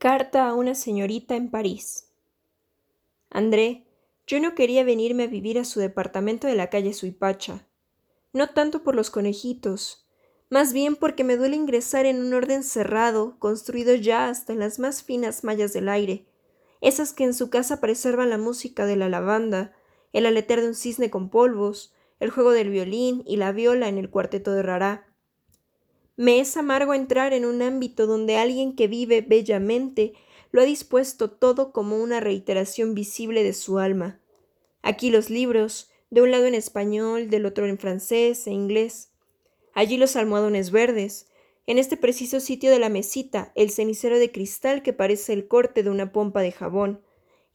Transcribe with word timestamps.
Carta 0.00 0.48
a 0.48 0.54
una 0.54 0.74
señorita 0.74 1.36
en 1.36 1.50
París. 1.50 2.08
André, 3.28 3.86
yo 4.26 4.40
no 4.40 4.54
quería 4.54 4.82
venirme 4.82 5.24
a 5.24 5.26
vivir 5.26 5.58
a 5.58 5.66
su 5.66 5.78
departamento 5.78 6.46
de 6.46 6.54
la 6.54 6.70
calle 6.70 6.94
Suipacha. 6.94 7.66
No 8.32 8.48
tanto 8.48 8.82
por 8.82 8.94
los 8.94 9.10
conejitos, 9.10 10.08
más 10.48 10.72
bien 10.72 10.96
porque 10.96 11.22
me 11.22 11.36
duele 11.36 11.56
ingresar 11.56 12.06
en 12.06 12.18
un 12.18 12.32
orden 12.32 12.62
cerrado, 12.62 13.38
construido 13.38 13.94
ya 13.94 14.30
hasta 14.30 14.54
en 14.54 14.60
las 14.60 14.78
más 14.78 15.02
finas 15.02 15.44
mallas 15.44 15.74
del 15.74 15.90
aire, 15.90 16.24
esas 16.80 17.12
que 17.12 17.24
en 17.24 17.34
su 17.34 17.50
casa 17.50 17.78
preservan 17.82 18.30
la 18.30 18.38
música 18.38 18.86
de 18.86 18.96
la 18.96 19.10
lavanda, 19.10 19.74
el 20.14 20.24
aletear 20.24 20.62
de 20.62 20.68
un 20.68 20.74
cisne 20.74 21.10
con 21.10 21.28
polvos, 21.28 21.92
el 22.20 22.30
juego 22.30 22.52
del 22.52 22.70
violín 22.70 23.22
y 23.26 23.36
la 23.36 23.52
viola 23.52 23.86
en 23.88 23.98
el 23.98 24.08
cuarteto 24.08 24.52
de 24.52 24.62
Rará, 24.62 25.09
me 26.20 26.38
es 26.38 26.58
amargo 26.58 26.92
entrar 26.92 27.32
en 27.32 27.46
un 27.46 27.62
ámbito 27.62 28.06
donde 28.06 28.36
alguien 28.36 28.76
que 28.76 28.88
vive 28.88 29.22
bellamente 29.22 30.12
lo 30.50 30.60
ha 30.60 30.66
dispuesto 30.66 31.30
todo 31.30 31.72
como 31.72 31.96
una 31.96 32.20
reiteración 32.20 32.94
visible 32.94 33.42
de 33.42 33.54
su 33.54 33.78
alma. 33.78 34.20
Aquí 34.82 35.08
los 35.08 35.30
libros, 35.30 35.90
de 36.10 36.20
un 36.20 36.30
lado 36.30 36.44
en 36.44 36.54
español, 36.54 37.30
del 37.30 37.46
otro 37.46 37.64
en 37.64 37.78
francés 37.78 38.46
e 38.46 38.50
inglés. 38.50 39.12
Allí 39.72 39.96
los 39.96 40.14
almohadones 40.14 40.70
verdes, 40.70 41.26
en 41.66 41.78
este 41.78 41.96
preciso 41.96 42.38
sitio 42.38 42.70
de 42.70 42.80
la 42.80 42.90
mesita, 42.90 43.50
el 43.54 43.70
cenicero 43.70 44.18
de 44.18 44.30
cristal 44.30 44.82
que 44.82 44.92
parece 44.92 45.32
el 45.32 45.48
corte 45.48 45.82
de 45.82 45.88
una 45.88 46.12
pompa 46.12 46.42
de 46.42 46.52
jabón, 46.52 47.00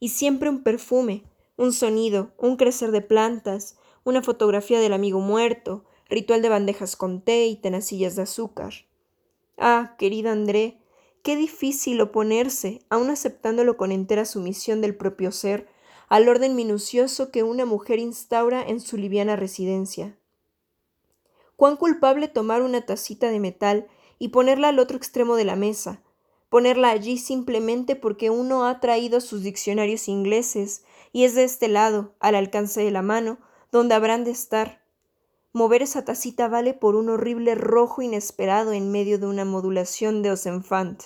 y 0.00 0.08
siempre 0.08 0.50
un 0.50 0.64
perfume, 0.64 1.22
un 1.56 1.72
sonido, 1.72 2.32
un 2.36 2.56
crecer 2.56 2.90
de 2.90 3.00
plantas, 3.00 3.76
una 4.02 4.24
fotografía 4.24 4.80
del 4.80 4.92
amigo 4.92 5.20
muerto, 5.20 5.84
ritual 6.08 6.42
de 6.42 6.48
bandejas 6.48 6.96
con 6.96 7.20
té 7.20 7.46
y 7.46 7.56
tenacillas 7.56 8.16
de 8.16 8.22
azúcar. 8.22 8.74
Ah, 9.58 9.94
querida 9.98 10.32
André, 10.32 10.78
qué 11.22 11.36
difícil 11.36 12.00
oponerse, 12.00 12.82
aun 12.88 13.10
aceptándolo 13.10 13.76
con 13.76 13.92
entera 13.92 14.24
sumisión 14.24 14.80
del 14.80 14.96
propio 14.96 15.32
ser, 15.32 15.68
al 16.08 16.28
orden 16.28 16.54
minucioso 16.54 17.30
que 17.30 17.42
una 17.42 17.64
mujer 17.64 17.98
instaura 17.98 18.62
en 18.62 18.80
su 18.80 18.96
liviana 18.96 19.34
residencia. 19.34 20.16
Cuán 21.56 21.76
culpable 21.76 22.28
tomar 22.28 22.62
una 22.62 22.82
tacita 22.86 23.30
de 23.30 23.40
metal 23.40 23.88
y 24.18 24.28
ponerla 24.28 24.68
al 24.68 24.78
otro 24.78 24.96
extremo 24.96 25.36
de 25.36 25.44
la 25.44 25.56
mesa, 25.56 26.02
ponerla 26.48 26.90
allí 26.90 27.18
simplemente 27.18 27.96
porque 27.96 28.30
uno 28.30 28.66
ha 28.66 28.78
traído 28.78 29.20
sus 29.20 29.42
diccionarios 29.42 30.06
ingleses 30.08 30.84
y 31.12 31.24
es 31.24 31.34
de 31.34 31.44
este 31.44 31.68
lado, 31.68 32.14
al 32.20 32.34
alcance 32.34 32.84
de 32.84 32.90
la 32.90 33.02
mano, 33.02 33.38
donde 33.72 33.94
habrán 33.94 34.24
de 34.24 34.30
estar, 34.30 34.85
Mover 35.56 35.80
esa 35.80 36.04
tacita 36.04 36.48
vale 36.48 36.74
por 36.74 36.96
un 36.96 37.08
horrible 37.08 37.54
rojo 37.54 38.02
inesperado 38.02 38.74
en 38.74 38.92
medio 38.92 39.18
de 39.18 39.24
una 39.24 39.46
modulación 39.46 40.20
de 40.20 40.30
Osenfant, 40.30 41.04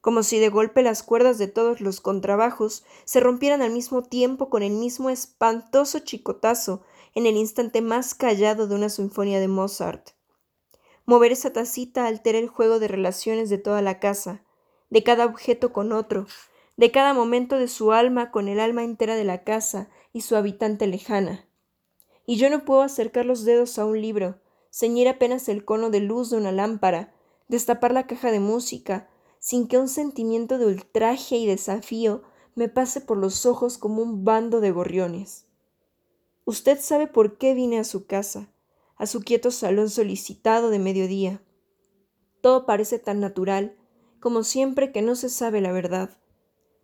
como 0.00 0.24
si 0.24 0.40
de 0.40 0.48
golpe 0.48 0.82
las 0.82 1.04
cuerdas 1.04 1.38
de 1.38 1.46
todos 1.46 1.80
los 1.80 2.00
contrabajos 2.00 2.84
se 3.04 3.20
rompieran 3.20 3.62
al 3.62 3.70
mismo 3.70 4.02
tiempo 4.02 4.50
con 4.50 4.64
el 4.64 4.72
mismo 4.72 5.10
espantoso 5.10 6.00
chicotazo 6.00 6.82
en 7.14 7.26
el 7.26 7.36
instante 7.36 7.82
más 7.82 8.16
callado 8.16 8.66
de 8.66 8.74
una 8.74 8.88
sinfonía 8.88 9.38
de 9.38 9.46
Mozart. 9.46 10.10
Mover 11.06 11.30
esa 11.30 11.52
tacita 11.52 12.08
altera 12.08 12.38
el 12.38 12.48
juego 12.48 12.80
de 12.80 12.88
relaciones 12.88 13.48
de 13.48 13.58
toda 13.58 13.80
la 13.80 14.00
casa, 14.00 14.42
de 14.90 15.04
cada 15.04 15.24
objeto 15.24 15.72
con 15.72 15.92
otro, 15.92 16.26
de 16.76 16.90
cada 16.90 17.14
momento 17.14 17.58
de 17.58 17.68
su 17.68 17.92
alma 17.92 18.32
con 18.32 18.48
el 18.48 18.58
alma 18.58 18.82
entera 18.82 19.14
de 19.14 19.22
la 19.22 19.44
casa 19.44 19.88
y 20.12 20.22
su 20.22 20.34
habitante 20.34 20.88
lejana 20.88 21.43
y 22.26 22.36
yo 22.36 22.50
no 22.50 22.64
puedo 22.64 22.82
acercar 22.82 23.26
los 23.26 23.44
dedos 23.44 23.78
a 23.78 23.84
un 23.84 24.00
libro, 24.00 24.40
ceñir 24.70 25.08
apenas 25.08 25.48
el 25.48 25.64
cono 25.64 25.90
de 25.90 26.00
luz 26.00 26.30
de 26.30 26.36
una 26.36 26.52
lámpara, 26.52 27.14
destapar 27.48 27.92
la 27.92 28.06
caja 28.06 28.30
de 28.30 28.40
música, 28.40 29.08
sin 29.38 29.68
que 29.68 29.78
un 29.78 29.88
sentimiento 29.88 30.58
de 30.58 30.66
ultraje 30.66 31.36
y 31.36 31.46
desafío 31.46 32.22
me 32.54 32.68
pase 32.68 33.00
por 33.00 33.18
los 33.18 33.46
ojos 33.46 33.78
como 33.78 34.02
un 34.02 34.24
bando 34.24 34.60
de 34.60 34.70
gorriones. 34.70 35.46
Usted 36.44 36.78
sabe 36.80 37.06
por 37.06 37.38
qué 37.38 37.54
vine 37.54 37.78
a 37.78 37.84
su 37.84 38.06
casa, 38.06 38.52
a 38.96 39.06
su 39.06 39.20
quieto 39.20 39.50
salón 39.50 39.90
solicitado 39.90 40.70
de 40.70 40.78
mediodía. 40.78 41.42
Todo 42.40 42.66
parece 42.66 42.98
tan 42.98 43.20
natural, 43.20 43.76
como 44.20 44.44
siempre 44.44 44.92
que 44.92 45.02
no 45.02 45.16
se 45.16 45.28
sabe 45.28 45.60
la 45.60 45.72
verdad. 45.72 46.18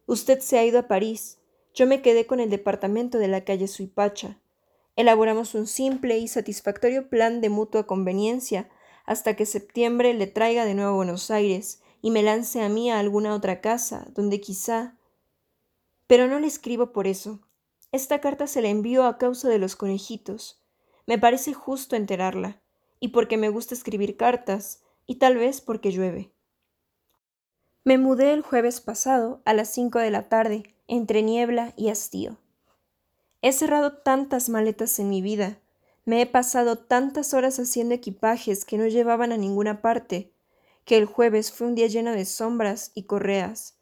Usted 0.07 0.41
se 0.41 0.59
ha 0.59 0.65
ido 0.65 0.79
a 0.79 0.89
París, 0.89 1.39
yo 1.73 1.87
me 1.87 2.03
quedé 2.03 2.27
con 2.27 2.41
el 2.41 2.51
departamento 2.51 3.19
de 3.19 3.29
la 3.29 3.45
calle 3.45 3.69
Suipacha. 3.69 4.40
Elaboramos 5.01 5.55
un 5.55 5.67
simple 5.67 6.19
y 6.19 6.29
satisfactorio 6.29 7.09
plan 7.09 7.41
de 7.41 7.49
mutua 7.49 7.87
conveniencia 7.87 8.69
hasta 9.07 9.35
que 9.35 9.47
septiembre 9.47 10.13
le 10.13 10.27
traiga 10.27 10.67
de 10.67 10.75
nuevo 10.75 10.91
a 10.91 10.97
Buenos 10.97 11.31
Aires 11.31 11.81
y 12.03 12.11
me 12.11 12.23
lance 12.23 12.61
a 12.61 12.69
mí 12.69 12.91
a 12.91 12.99
alguna 12.99 13.35
otra 13.35 13.63
casa, 13.63 14.07
donde 14.11 14.43
quizá. 14.43 14.99
Pero 16.07 16.29
no 16.29 16.39
le 16.39 16.47
escribo 16.47 16.93
por 16.93 17.07
eso. 17.07 17.41
Esta 17.93 18.21
carta 18.21 18.47
se 18.47 18.61
la 18.61 18.69
envío 18.69 19.07
a 19.07 19.17
causa 19.17 19.49
de 19.49 19.59
los 19.59 19.75
conejitos. 19.75 20.63
Me 21.07 21.17
parece 21.17 21.55
justo 21.55 21.97
enterarla, 21.97 22.61
y 23.01 23.09
porque 23.09 23.39
me 23.39 23.49
gusta 23.49 23.75
escribir 23.75 24.19
cartas, 24.19 24.83
y 25.07 25.15
tal 25.15 25.39
vez 25.39 25.63
porque 25.63 25.93
llueve. 25.93 26.31
Me 27.85 27.97
mudé 27.97 28.35
el 28.35 28.43
jueves 28.43 28.83
pasado 28.83 29.41
a 29.47 29.55
las 29.55 29.73
cinco 29.73 29.99
de 29.99 30.11
la 30.11 30.29
tarde, 30.29 30.75
entre 30.89 31.23
niebla 31.23 31.73
y 31.79 31.89
hastío. 31.89 32.37
He 33.43 33.53
cerrado 33.53 33.95
tantas 33.95 34.49
maletas 34.49 34.99
en 34.99 35.09
mi 35.09 35.23
vida, 35.23 35.59
me 36.05 36.21
he 36.21 36.27
pasado 36.27 36.77
tantas 36.77 37.35
horas 37.35 37.59
haciendo 37.59 37.95
equipajes 37.95 38.65
que 38.65 38.77
no 38.77 38.87
llevaban 38.87 39.33
a 39.33 39.37
ninguna 39.37 39.81
parte, 39.81 40.33
que 40.85 40.97
el 40.97 41.07
jueves 41.07 41.53
fue 41.53 41.67
un 41.69 41.75
día 41.75 41.87
lleno 41.87 42.13
de 42.13 42.25
sombras 42.25 42.93
y 42.95 43.05
correas, 43.05 43.79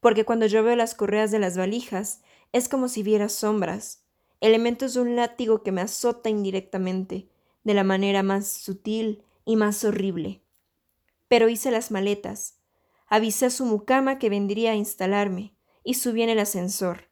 porque 0.00 0.24
cuando 0.24 0.46
yo 0.46 0.62
veo 0.62 0.76
las 0.76 0.94
correas 0.94 1.30
de 1.30 1.38
las 1.38 1.56
valijas, 1.56 2.20
es 2.52 2.68
como 2.68 2.88
si 2.88 3.02
viera 3.02 3.28
sombras, 3.28 4.02
elementos 4.40 4.94
de 4.94 5.00
un 5.00 5.16
látigo 5.16 5.62
que 5.62 5.72
me 5.72 5.80
azota 5.80 6.28
indirectamente, 6.28 7.28
de 7.64 7.74
la 7.74 7.84
manera 7.84 8.22
más 8.22 8.46
sutil 8.46 9.22
y 9.44 9.56
más 9.56 9.84
horrible. 9.84 10.40
Pero 11.28 11.48
hice 11.48 11.70
las 11.70 11.90
maletas, 11.90 12.56
avisé 13.06 13.46
a 13.46 13.50
su 13.50 13.64
mucama 13.64 14.18
que 14.18 14.30
vendría 14.30 14.72
a 14.72 14.76
instalarme, 14.76 15.54
y 15.84 15.94
subí 15.94 16.22
en 16.22 16.30
el 16.30 16.38
ascensor. 16.38 17.07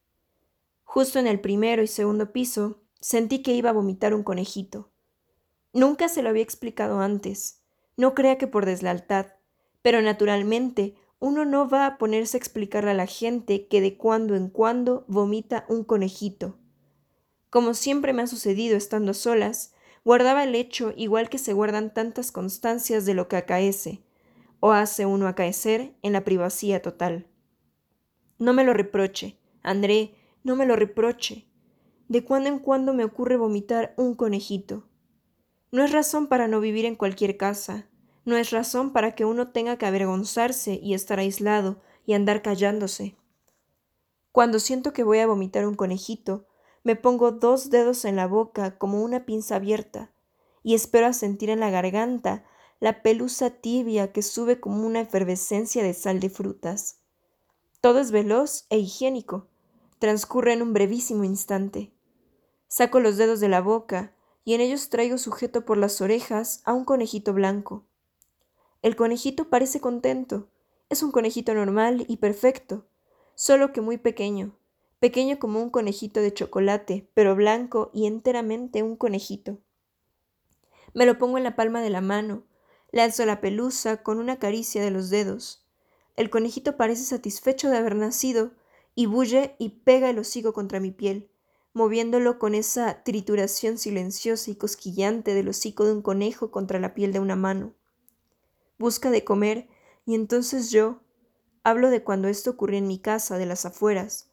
Justo 0.97 1.19
en 1.19 1.27
el 1.27 1.41
primero 1.41 1.83
y 1.83 1.89
segundo 1.89 2.33
piso, 2.33 2.81
sentí 3.03 3.43
que 3.43 3.53
iba 3.53 3.69
a 3.69 3.75
vomitar 3.75 4.15
un 4.15 4.23
conejito. 4.23 4.89
Nunca 5.75 6.09
se 6.09 6.23
lo 6.23 6.31
había 6.31 6.43
explicado 6.43 7.01
antes. 7.01 7.61
No 7.99 8.15
crea 8.15 8.39
que 8.39 8.47
por 8.47 8.65
deslealtad, 8.65 9.27
pero 9.83 10.01
naturalmente 10.01 10.95
uno 11.19 11.45
no 11.45 11.69
va 11.69 11.85
a 11.85 11.99
ponerse 11.99 12.39
a 12.39 12.41
explicarle 12.41 12.93
a 12.93 12.95
la 12.95 13.05
gente 13.05 13.67
que 13.69 13.83
de 13.83 13.99
cuando 13.99 14.37
en 14.37 14.49
cuando 14.49 15.05
vomita 15.07 15.67
un 15.69 15.85
conejito. 15.85 16.57
Como 17.51 17.75
siempre 17.75 18.15
me 18.15 18.23
ha 18.23 18.27
sucedido 18.27 18.75
estando 18.75 19.13
solas, 19.13 19.75
guardaba 20.03 20.45
el 20.45 20.55
hecho 20.55 20.95
igual 20.97 21.29
que 21.29 21.37
se 21.37 21.53
guardan 21.53 21.93
tantas 21.93 22.33
constancias 22.33 23.05
de 23.05 23.13
lo 23.13 23.29
que 23.29 23.37
acaece, 23.37 24.03
o 24.61 24.73
hace 24.73 25.05
uno 25.05 25.29
acaecer 25.29 25.95
en 26.01 26.15
la 26.15 26.25
privacidad 26.25 26.81
total. 26.81 27.27
No 28.39 28.55
me 28.55 28.65
lo 28.65 28.73
reproche, 28.73 29.37
André, 29.63 30.15
no 30.47 30.55
me 30.55 30.65
lo 30.65 30.77
reproche. 30.77 31.49
De 32.09 32.25
cuando 32.25 32.49
en 32.49 32.61
cuando 32.61 32.95
me 32.95 33.05
ocurre 33.05 33.37
vomitar 33.37 33.95
un 33.97 34.15
conejito. 34.15 34.87
No 35.73 35.83
es 35.83 35.91
razón 35.91 36.29
para 36.29 36.47
no 36.47 36.61
vivir 36.61 36.85
en 36.85 36.95
cualquier 36.95 37.37
casa, 37.37 37.89
no 38.25 38.37
es 38.37 38.53
razón 38.53 38.93
para 38.93 39.17
que 39.17 39.25
uno 39.25 39.49
tenga 39.51 39.77
que 39.77 39.87
avergonzarse 39.87 40.79
y 40.81 40.95
estar 40.95 41.19
aislado 41.19 41.83
y 42.07 42.13
andar 42.13 42.43
callándose. 42.43 43.17
Cuando 44.31 44.61
siento 44.61 44.93
que 44.93 45.03
voy 45.03 45.19
a 45.19 45.27
vomitar 45.27 45.67
un 45.67 45.75
conejito, 45.75 46.47
me 46.85 46.95
pongo 46.95 47.33
dos 47.33 47.69
dedos 47.69 48.05
en 48.05 48.15
la 48.15 48.29
boca 48.29 48.79
como 48.79 49.03
una 49.03 49.27
pinza 49.27 49.57
abierta 49.57 50.13
y 50.63 50.75
espero 50.75 51.09
a 51.09 51.13
sentir 51.13 51.51
en 51.51 51.59
la 51.59 51.71
garganta 51.71 52.45
la 52.79 53.03
pelusa 53.03 53.51
tibia 53.51 54.13
que 54.13 54.23
sube 54.23 54.61
como 54.61 54.87
una 54.87 55.01
efervescencia 55.01 55.83
de 55.83 55.93
sal 55.93 56.21
de 56.21 56.31
frutas. 56.31 57.01
Todo 57.81 57.99
es 57.99 58.13
veloz 58.13 58.67
e 58.71 58.79
higiénico, 58.79 59.49
transcurre 59.99 60.53
en 60.53 60.63
un 60.63 60.73
brevísimo 60.73 61.25
instante. 61.25 61.93
Saco 62.69 63.01
los 63.01 63.17
dedos 63.17 63.41
de 63.41 63.49
la 63.49 63.61
boca 63.61 64.15
y 64.45 64.55
en 64.55 64.61
ellos 64.61 64.91
traigo 64.91 65.19
sujeto 65.19 65.65
por 65.65 65.79
las 65.79 66.01
orejas 66.01 66.63
a 66.65 66.73
un 66.73 66.85
conejito 66.85 67.33
blanco. 67.33 67.85
El 68.83 68.95
conejito 68.95 69.49
parece 69.49 69.81
contento. 69.81 70.49
Es 70.89 71.03
un 71.03 71.11
conejito 71.11 71.55
normal 71.55 72.05
y 72.09 72.19
perfecto, 72.19 72.87
solo 73.35 73.73
que 73.73 73.81
muy 73.81 73.99
pequeño, 73.99 74.57
pequeño 75.01 75.39
como 75.39 75.61
un 75.61 75.71
conejito 75.71 76.21
de 76.21 76.33
chocolate, 76.33 77.11
pero 77.15 77.35
blanco 77.35 77.91
y 77.93 78.07
enteramente 78.07 78.83
un 78.83 78.97
conejito. 78.97 79.59
Me 80.95 81.07
lo 81.07 81.19
pongo 81.19 81.39
en 81.39 81.45
la 81.45 81.57
palma 81.57 81.83
de 81.83 81.91
la 81.91 82.01
mano, 82.01 82.45
le 82.93 83.03
alzo 83.03 83.27
la 83.27 83.41
pelusa 83.41 84.03
con 84.03 84.19
una 84.19 84.39
caricia 84.39 84.83
de 84.83 84.91
los 84.91 85.11
dedos. 85.11 85.67
El 86.15 86.31
conejito 86.31 86.77
parece 86.77 87.03
satisfecho 87.03 87.69
de 87.69 87.77
haber 87.77 87.97
nacido, 87.97 88.53
y 88.97 89.07
bulle 89.07 89.55
y 89.59 89.69
pega 89.69 90.11
el 90.11 90.19
hocico 90.19 90.53
contra 90.53 90.81
mi 90.81 90.91
piel, 90.91 91.31
moviéndolo 91.75 92.39
con 92.39 92.55
esa 92.55 93.05
trituración 93.05 93.77
silenciosa 93.77 94.51
y 94.51 94.57
cosquillante 94.57 95.35
del 95.35 95.51
hocico 95.51 95.85
de 95.85 95.93
un 95.93 96.03
conejo 96.03 96.51
contra 96.51 96.81
la 96.81 96.95
piel 96.95 97.13
de 97.13 97.21
una 97.21 97.37
mano. 97.37 97.75
Busca 98.79 99.11
de 99.11 99.23
comer, 99.23 99.69
y 100.07 100.15
entonces 100.15 100.71
yo, 100.71 101.03
hablo 101.63 101.91
de 101.91 102.03
cuando 102.03 102.29
esto 102.29 102.51
ocurrió 102.51 102.79
en 102.79 102.87
mi 102.87 102.99
casa, 102.99 103.37
de 103.37 103.45
las 103.45 103.67
afueras. 103.67 104.31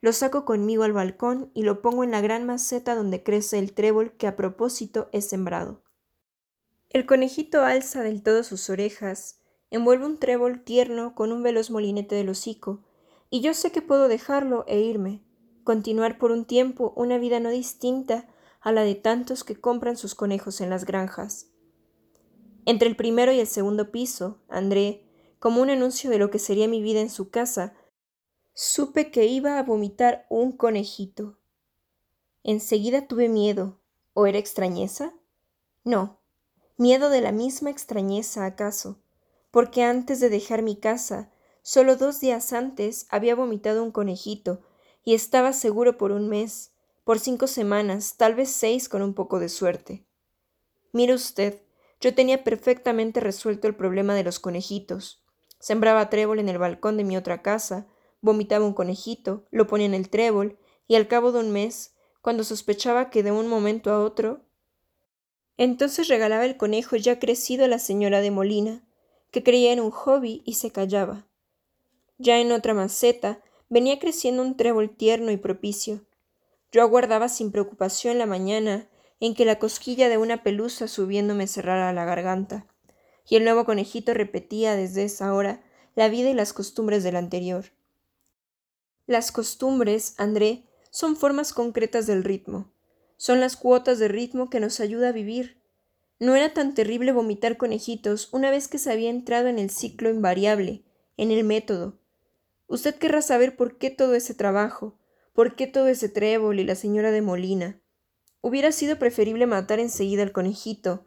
Lo 0.00 0.14
saco 0.14 0.46
conmigo 0.46 0.84
al 0.84 0.94
balcón 0.94 1.50
y 1.52 1.64
lo 1.64 1.82
pongo 1.82 2.02
en 2.02 2.10
la 2.10 2.22
gran 2.22 2.46
maceta 2.46 2.94
donde 2.94 3.22
crece 3.22 3.58
el 3.58 3.74
trébol 3.74 4.12
que 4.12 4.26
a 4.26 4.36
propósito 4.36 5.10
he 5.12 5.20
sembrado. 5.20 5.82
El 6.88 7.04
conejito 7.04 7.62
alza 7.62 8.02
del 8.02 8.22
todo 8.22 8.44
sus 8.44 8.70
orejas, 8.70 9.40
envuelve 9.70 10.06
un 10.06 10.18
trébol 10.18 10.62
tierno 10.62 11.14
con 11.14 11.32
un 11.32 11.42
veloz 11.42 11.70
molinete 11.70 12.14
del 12.14 12.30
hocico, 12.30 12.85
y 13.30 13.40
yo 13.40 13.54
sé 13.54 13.72
que 13.72 13.82
puedo 13.82 14.08
dejarlo 14.08 14.64
e 14.66 14.80
irme, 14.80 15.22
continuar 15.64 16.18
por 16.18 16.30
un 16.30 16.44
tiempo 16.44 16.92
una 16.96 17.18
vida 17.18 17.40
no 17.40 17.50
distinta 17.50 18.28
a 18.60 18.72
la 18.72 18.82
de 18.82 18.94
tantos 18.94 19.44
que 19.44 19.60
compran 19.60 19.96
sus 19.96 20.14
conejos 20.14 20.60
en 20.60 20.70
las 20.70 20.84
granjas. 20.84 21.48
Entre 22.64 22.88
el 22.88 22.96
primero 22.96 23.32
y 23.32 23.40
el 23.40 23.46
segundo 23.46 23.90
piso, 23.92 24.40
André, 24.48 25.04
como 25.38 25.62
un 25.62 25.70
anuncio 25.70 26.10
de 26.10 26.18
lo 26.18 26.30
que 26.30 26.38
sería 26.38 26.66
mi 26.66 26.82
vida 26.82 27.00
en 27.00 27.10
su 27.10 27.30
casa, 27.30 27.74
supe 28.54 29.10
que 29.10 29.26
iba 29.26 29.58
a 29.58 29.62
vomitar 29.62 30.26
un 30.28 30.52
conejito. 30.52 31.38
Enseguida 32.42 33.06
tuve 33.06 33.28
miedo. 33.28 33.78
¿O 34.14 34.26
era 34.26 34.38
extrañeza? 34.38 35.12
No, 35.84 36.20
miedo 36.78 37.10
de 37.10 37.20
la 37.20 37.32
misma 37.32 37.68
extrañeza 37.70 38.46
acaso, 38.46 38.98
porque 39.50 39.82
antes 39.82 40.20
de 40.20 40.30
dejar 40.30 40.62
mi 40.62 40.76
casa, 40.76 41.30
solo 41.66 41.96
dos 41.96 42.20
días 42.20 42.52
antes 42.52 43.08
había 43.10 43.34
vomitado 43.34 43.82
un 43.82 43.90
conejito, 43.90 44.60
y 45.02 45.14
estaba 45.14 45.52
seguro 45.52 45.98
por 45.98 46.12
un 46.12 46.28
mes, 46.28 46.70
por 47.02 47.18
cinco 47.18 47.48
semanas, 47.48 48.14
tal 48.16 48.36
vez 48.36 48.50
seis 48.50 48.88
con 48.88 49.02
un 49.02 49.14
poco 49.14 49.40
de 49.40 49.48
suerte. 49.48 50.06
Mire 50.92 51.12
usted, 51.12 51.60
yo 52.00 52.14
tenía 52.14 52.44
perfectamente 52.44 53.18
resuelto 53.18 53.66
el 53.66 53.74
problema 53.74 54.14
de 54.14 54.22
los 54.22 54.38
conejitos. 54.38 55.24
Sembraba 55.58 56.08
trébol 56.08 56.38
en 56.38 56.48
el 56.48 56.58
balcón 56.58 56.96
de 56.96 57.02
mi 57.02 57.16
otra 57.16 57.42
casa, 57.42 57.88
vomitaba 58.20 58.64
un 58.64 58.72
conejito, 58.72 59.44
lo 59.50 59.66
ponía 59.66 59.86
en 59.86 59.94
el 59.94 60.08
trébol, 60.08 60.60
y 60.86 60.94
al 60.94 61.08
cabo 61.08 61.32
de 61.32 61.40
un 61.40 61.50
mes, 61.50 61.96
cuando 62.22 62.44
sospechaba 62.44 63.10
que 63.10 63.24
de 63.24 63.32
un 63.32 63.48
momento 63.48 63.90
a 63.90 63.98
otro. 63.98 64.44
Entonces 65.56 66.06
regalaba 66.06 66.44
el 66.44 66.56
conejo 66.56 66.94
ya 66.94 67.18
crecido 67.18 67.64
a 67.64 67.68
la 67.68 67.80
señora 67.80 68.20
de 68.20 68.30
Molina, 68.30 68.86
que 69.32 69.42
creía 69.42 69.72
en 69.72 69.80
un 69.80 69.90
hobby 69.90 70.42
y 70.46 70.54
se 70.54 70.70
callaba. 70.70 71.26
Ya 72.18 72.38
en 72.38 72.52
otra 72.52 72.74
maceta 72.74 73.42
venía 73.68 73.98
creciendo 73.98 74.42
un 74.42 74.56
trébol 74.56 74.96
tierno 74.96 75.30
y 75.30 75.36
propicio. 75.36 76.04
Yo 76.72 76.82
aguardaba 76.82 77.28
sin 77.28 77.52
preocupación 77.52 78.18
la 78.18 78.26
mañana 78.26 78.88
en 79.20 79.34
que 79.34 79.44
la 79.44 79.58
cosquilla 79.58 80.08
de 80.08 80.18
una 80.18 80.42
pelusa 80.42 80.88
subiendo 80.88 81.34
me 81.34 81.46
cerrara 81.46 81.92
la 81.92 82.04
garganta, 82.04 82.66
y 83.28 83.36
el 83.36 83.44
nuevo 83.44 83.64
conejito 83.64 84.14
repetía 84.14 84.76
desde 84.76 85.04
esa 85.04 85.32
hora 85.34 85.62
la 85.94 86.08
vida 86.08 86.30
y 86.30 86.34
las 86.34 86.52
costumbres 86.52 87.02
del 87.02 87.16
anterior. 87.16 87.66
Las 89.06 89.32
costumbres, 89.32 90.14
André, 90.18 90.64
son 90.90 91.16
formas 91.16 91.52
concretas 91.52 92.06
del 92.06 92.24
ritmo. 92.24 92.70
Son 93.16 93.40
las 93.40 93.56
cuotas 93.56 93.98
de 93.98 94.08
ritmo 94.08 94.50
que 94.50 94.60
nos 94.60 94.80
ayuda 94.80 95.08
a 95.08 95.12
vivir. 95.12 95.60
No 96.18 96.34
era 96.34 96.52
tan 96.52 96.74
terrible 96.74 97.12
vomitar 97.12 97.56
conejitos 97.56 98.28
una 98.32 98.50
vez 98.50 98.68
que 98.68 98.78
se 98.78 98.92
había 98.92 99.10
entrado 99.10 99.48
en 99.48 99.58
el 99.58 99.70
ciclo 99.70 100.10
invariable, 100.10 100.82
en 101.16 101.30
el 101.30 101.44
método. 101.44 101.98
Usted 102.68 102.96
querrá 102.96 103.22
saber 103.22 103.56
por 103.56 103.78
qué 103.78 103.90
todo 103.90 104.14
ese 104.14 104.34
trabajo, 104.34 104.98
por 105.32 105.54
qué 105.54 105.66
todo 105.66 105.88
ese 105.88 106.08
trébol 106.08 106.58
y 106.60 106.64
la 106.64 106.74
señora 106.74 107.10
de 107.10 107.22
Molina. 107.22 107.80
Hubiera 108.40 108.72
sido 108.72 108.98
preferible 108.98 109.46
matar 109.46 109.80
enseguida 109.80 110.22
al 110.22 110.32
conejito. 110.32 111.06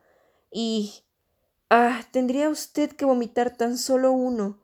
Y. 0.51 1.03
Ah, 1.69 2.03
tendría 2.11 2.49
usted 2.49 2.91
que 2.91 3.05
vomitar 3.05 3.55
tan 3.55 3.77
solo 3.77 4.11
uno, 4.11 4.59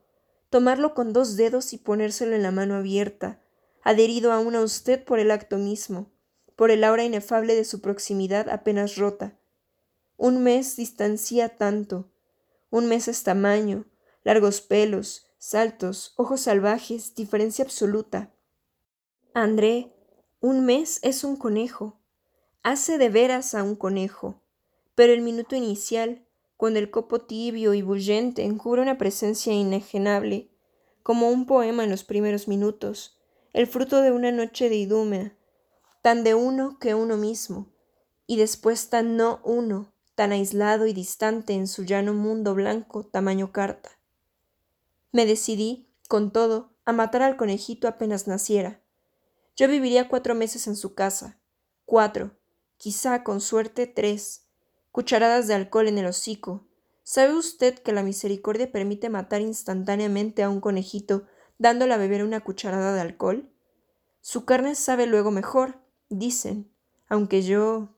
tomarlo 0.49 0.93
con 0.93 1.13
dos 1.13 1.35
dedos 1.35 1.73
y 1.73 1.77
ponérselo 1.77 2.35
en 2.35 2.41
la 2.41 2.51
mano 2.51 2.75
abierta, 2.75 3.41
adherido 3.83 4.31
aún 4.31 4.55
a 4.55 4.61
usted 4.61 5.03
por 5.03 5.19
el 5.19 5.29
acto 5.29 5.57
mismo, 5.57 6.11
por 6.55 6.71
el 6.71 6.83
aura 6.83 7.03
inefable 7.03 7.55
de 7.55 7.65
su 7.65 7.81
proximidad 7.81 8.49
apenas 8.49 8.95
rota. 8.95 9.37
Un 10.17 10.41
mes 10.41 10.75
distancia 10.75 11.49
tanto, 11.57 12.09
un 12.71 12.87
mes 12.87 13.07
es 13.07 13.23
tamaño, 13.23 13.85
largos 14.23 14.61
pelos, 14.61 15.24
saltos, 15.45 16.15
ojos 16.15 16.41
salvajes, 16.41 17.13
diferencia 17.13 17.63
absoluta. 17.63 18.33
André, 19.35 19.93
un 20.39 20.65
mes 20.65 20.99
es 21.03 21.23
un 21.23 21.35
conejo, 21.35 21.99
hace 22.63 22.97
de 22.97 23.09
veras 23.09 23.53
a 23.53 23.61
un 23.61 23.75
conejo, 23.75 24.41
pero 24.95 25.13
el 25.13 25.21
minuto 25.21 25.55
inicial, 25.55 26.25
cuando 26.57 26.79
el 26.79 26.89
copo 26.89 27.21
tibio 27.21 27.75
y 27.75 27.83
bullente 27.83 28.43
encubre 28.43 28.81
una 28.81 28.97
presencia 28.97 29.53
inegenable, 29.53 30.49
como 31.03 31.29
un 31.29 31.45
poema 31.45 31.83
en 31.83 31.91
los 31.91 32.03
primeros 32.03 32.47
minutos, 32.47 33.19
el 33.53 33.67
fruto 33.67 34.01
de 34.01 34.11
una 34.11 34.31
noche 34.31 34.67
de 34.67 34.77
idúmea, 34.77 35.37
tan 36.01 36.23
de 36.23 36.33
uno 36.33 36.79
que 36.79 36.95
uno 36.95 37.17
mismo, 37.17 37.71
y 38.25 38.37
después 38.37 38.89
tan 38.89 39.15
no 39.15 39.41
uno, 39.43 39.93
tan 40.15 40.31
aislado 40.31 40.87
y 40.87 40.93
distante 40.93 41.53
en 41.53 41.67
su 41.67 41.83
llano 41.83 42.15
mundo 42.15 42.55
blanco 42.55 43.03
tamaño 43.03 43.51
carta. 43.51 43.94
Me 45.15 45.25
decidí, 45.25 45.87
con 46.09 46.33
todo, 46.33 46.75
a 46.83 46.91
matar 46.91 47.21
al 47.21 47.37
conejito 47.37 47.87
apenas 47.87 48.27
naciera. 48.27 48.81
Yo 49.55 49.69
viviría 49.69 50.09
cuatro 50.09 50.35
meses 50.35 50.67
en 50.67 50.75
su 50.75 50.93
casa, 50.93 51.39
cuatro, 51.85 52.31
quizá 52.75 53.23
con 53.23 53.39
suerte 53.39 53.87
tres, 53.87 54.49
cucharadas 54.91 55.47
de 55.47 55.53
alcohol 55.53 55.87
en 55.87 55.99
el 55.99 56.07
hocico. 56.07 56.67
¿Sabe 57.03 57.33
usted 57.33 57.79
que 57.79 57.93
la 57.93 58.03
misericordia 58.03 58.69
permite 58.73 59.07
matar 59.07 59.39
instantáneamente 59.39 60.43
a 60.43 60.49
un 60.49 60.59
conejito 60.59 61.23
dándole 61.57 61.93
a 61.93 61.97
beber 61.97 62.21
una 62.21 62.41
cucharada 62.43 62.93
de 62.93 62.99
alcohol? 62.99 63.49
Su 64.19 64.43
carne 64.43 64.75
sabe 64.75 65.05
luego 65.05 65.31
mejor, 65.31 65.79
dicen, 66.09 66.69
aunque 67.07 67.41
yo. 67.41 67.95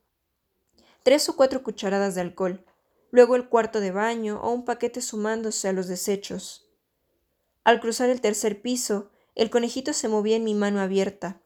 Tres 1.01 1.27
o 1.29 1.35
cuatro 1.35 1.63
cucharadas 1.63 2.13
de 2.13 2.21
alcohol, 2.21 2.63
luego 3.09 3.35
el 3.35 3.49
cuarto 3.49 3.79
de 3.79 3.89
baño 3.89 4.39
o 4.39 4.51
un 4.51 4.65
paquete 4.65 5.01
sumándose 5.01 5.67
a 5.67 5.73
los 5.73 5.87
desechos. 5.87 6.65
Al 7.67 7.81
cruzar 7.81 8.09
el 8.09 8.21
tercer 8.21 8.61
piso, 8.61 9.09
el 9.35 9.49
conejito 9.49 9.91
se 9.91 10.07
movía 10.07 10.37
en 10.37 10.45
mi 10.45 10.53
mano 10.53 10.79
abierta. 10.79 11.41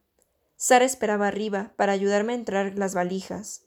Sara 0.56 0.86
esperaba 0.86 1.28
arriba 1.28 1.74
para 1.78 1.94
ayudarme 1.94 2.34
a 2.34 2.36
entrar 2.36 2.78
las 2.78 2.94
valijas. 2.94 3.64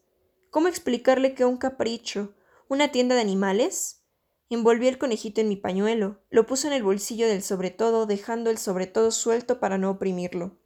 ¿Cómo 0.51 0.69
explicarle 0.69 1.35
que 1.35 1.45
un 1.45 1.56
capricho, 1.56 2.33
una 2.69 2.93
tienda 2.93 3.17
de 3.17 3.23
animales? 3.23 4.05
Envolví 4.51 4.87
el 4.87 4.99
conejito 4.99 5.41
en 5.41 5.49
mi 5.49 5.56
pañuelo, 5.56 6.21
lo 6.31 6.47
puse 6.47 6.69
en 6.69 6.75
el 6.75 6.85
bolsillo 6.85 7.27
del 7.27 7.43
sobretodo, 7.43 8.06
dejando 8.06 8.51
el 8.51 8.59
sobretodo 8.59 9.11
suelto 9.11 9.59
para 9.59 9.77
no 9.77 9.91
oprimirlo. 9.91 10.56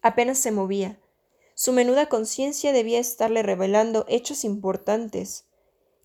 Apenas 0.00 0.38
se 0.38 0.52
movía. 0.52 1.00
Su 1.56 1.72
menuda 1.72 2.06
conciencia 2.08 2.72
debía 2.72 3.00
estarle 3.00 3.42
revelando 3.42 4.04
hechos 4.06 4.44
importantes, 4.44 5.46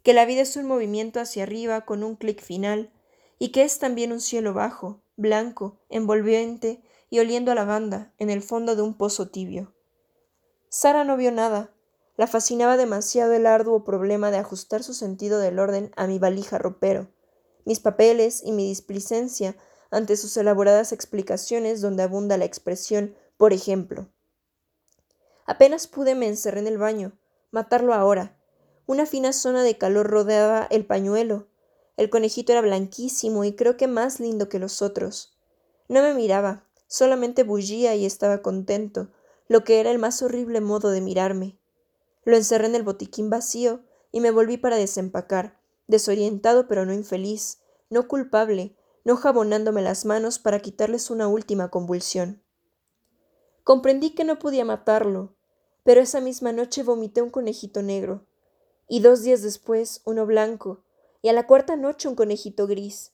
que 0.01 0.13
la 0.13 0.25
vida 0.25 0.41
es 0.41 0.57
un 0.57 0.65
movimiento 0.65 1.19
hacia 1.19 1.43
arriba 1.43 1.85
con 1.85 2.03
un 2.03 2.15
clic 2.15 2.41
final, 2.41 2.91
y 3.37 3.49
que 3.49 3.61
es 3.61 3.77
también 3.77 4.11
un 4.11 4.19
cielo 4.19 4.55
bajo, 4.55 5.03
blanco, 5.17 5.79
envolvente 5.89 6.81
y 7.09 7.19
oliendo 7.19 7.51
a 7.51 7.55
lavanda 7.55 8.13
en 8.17 8.29
el 8.29 8.41
fondo 8.41 8.75
de 8.75 8.81
un 8.81 8.93
pozo 8.93 9.29
tibio. 9.29 9.73
Sara 10.69 11.03
no 11.03 11.17
vio 11.17 11.31
nada, 11.31 11.73
la 12.15 12.27
fascinaba 12.27 12.77
demasiado 12.77 13.33
el 13.33 13.45
arduo 13.45 13.83
problema 13.83 14.31
de 14.31 14.37
ajustar 14.37 14.83
su 14.83 14.93
sentido 14.93 15.39
del 15.39 15.59
orden 15.59 15.91
a 15.97 16.07
mi 16.07 16.19
valija 16.19 16.57
ropero, 16.57 17.09
mis 17.65 17.79
papeles 17.79 18.41
y 18.43 18.51
mi 18.53 18.67
displicencia 18.67 19.55
ante 19.91 20.17
sus 20.17 20.35
elaboradas 20.37 20.91
explicaciones 20.91 21.81
donde 21.81 22.03
abunda 22.03 22.37
la 22.37 22.45
expresión 22.45 23.15
por 23.37 23.53
ejemplo. 23.53 24.07
Apenas 25.45 25.87
pude 25.87 26.15
me 26.15 26.27
encerré 26.27 26.59
en 26.59 26.67
el 26.67 26.77
baño. 26.77 27.17
Matarlo 27.51 27.93
ahora. 27.93 28.37
Una 28.85 29.05
fina 29.05 29.31
zona 29.31 29.63
de 29.63 29.77
calor 29.77 30.07
rodeaba 30.07 30.67
el 30.69 30.85
pañuelo. 30.85 31.47
El 31.97 32.09
conejito 32.11 32.51
era 32.51 32.61
blanquísimo 32.61 33.43
y 33.43 33.53
creo 33.53 33.75
que 33.75 33.87
más 33.87 34.19
lindo 34.19 34.49
que 34.49 34.59
los 34.59 34.81
otros. 34.81 35.35
No 35.89 36.01
me 36.01 36.13
miraba, 36.13 36.63
solamente 36.87 37.43
bullía 37.43 37.95
y 37.95 38.05
estaba 38.05 38.41
contento, 38.41 39.09
lo 39.47 39.63
que 39.63 39.79
era 39.79 39.91
el 39.91 39.97
más 39.97 40.21
horrible 40.21 40.61
modo 40.61 40.91
de 40.91 41.01
mirarme. 41.01 41.57
Lo 42.23 42.35
encerré 42.35 42.67
en 42.67 42.75
el 42.75 42.83
botiquín 42.83 43.29
vacío 43.29 43.81
y 44.11 44.21
me 44.21 44.31
volví 44.31 44.57
para 44.57 44.77
desempacar, 44.77 45.59
desorientado 45.87 46.67
pero 46.67 46.85
no 46.85 46.93
infeliz, 46.93 47.59
no 47.89 48.07
culpable, 48.07 48.75
no 49.03 49.15
jabonándome 49.15 49.81
las 49.81 50.05
manos 50.05 50.37
para 50.37 50.59
quitarles 50.59 51.09
una 51.09 51.27
última 51.27 51.69
convulsión. 51.69 52.43
Comprendí 53.63 54.11
que 54.11 54.23
no 54.23 54.37
podía 54.37 54.65
matarlo, 54.65 55.35
pero 55.83 56.01
esa 56.01 56.21
misma 56.21 56.51
noche 56.51 56.83
vomité 56.83 57.21
un 57.21 57.29
conejito 57.29 57.81
negro, 57.81 58.27
y 58.87 58.99
dos 58.99 59.23
días 59.23 59.41
después 59.41 60.01
uno 60.05 60.25
blanco, 60.25 60.83
y 61.27 61.29
a 61.29 61.33
la 61.33 61.45
cuarta 61.45 61.75
noche 61.75 62.07
un 62.07 62.15
conejito 62.15 62.67
gris. 62.67 63.11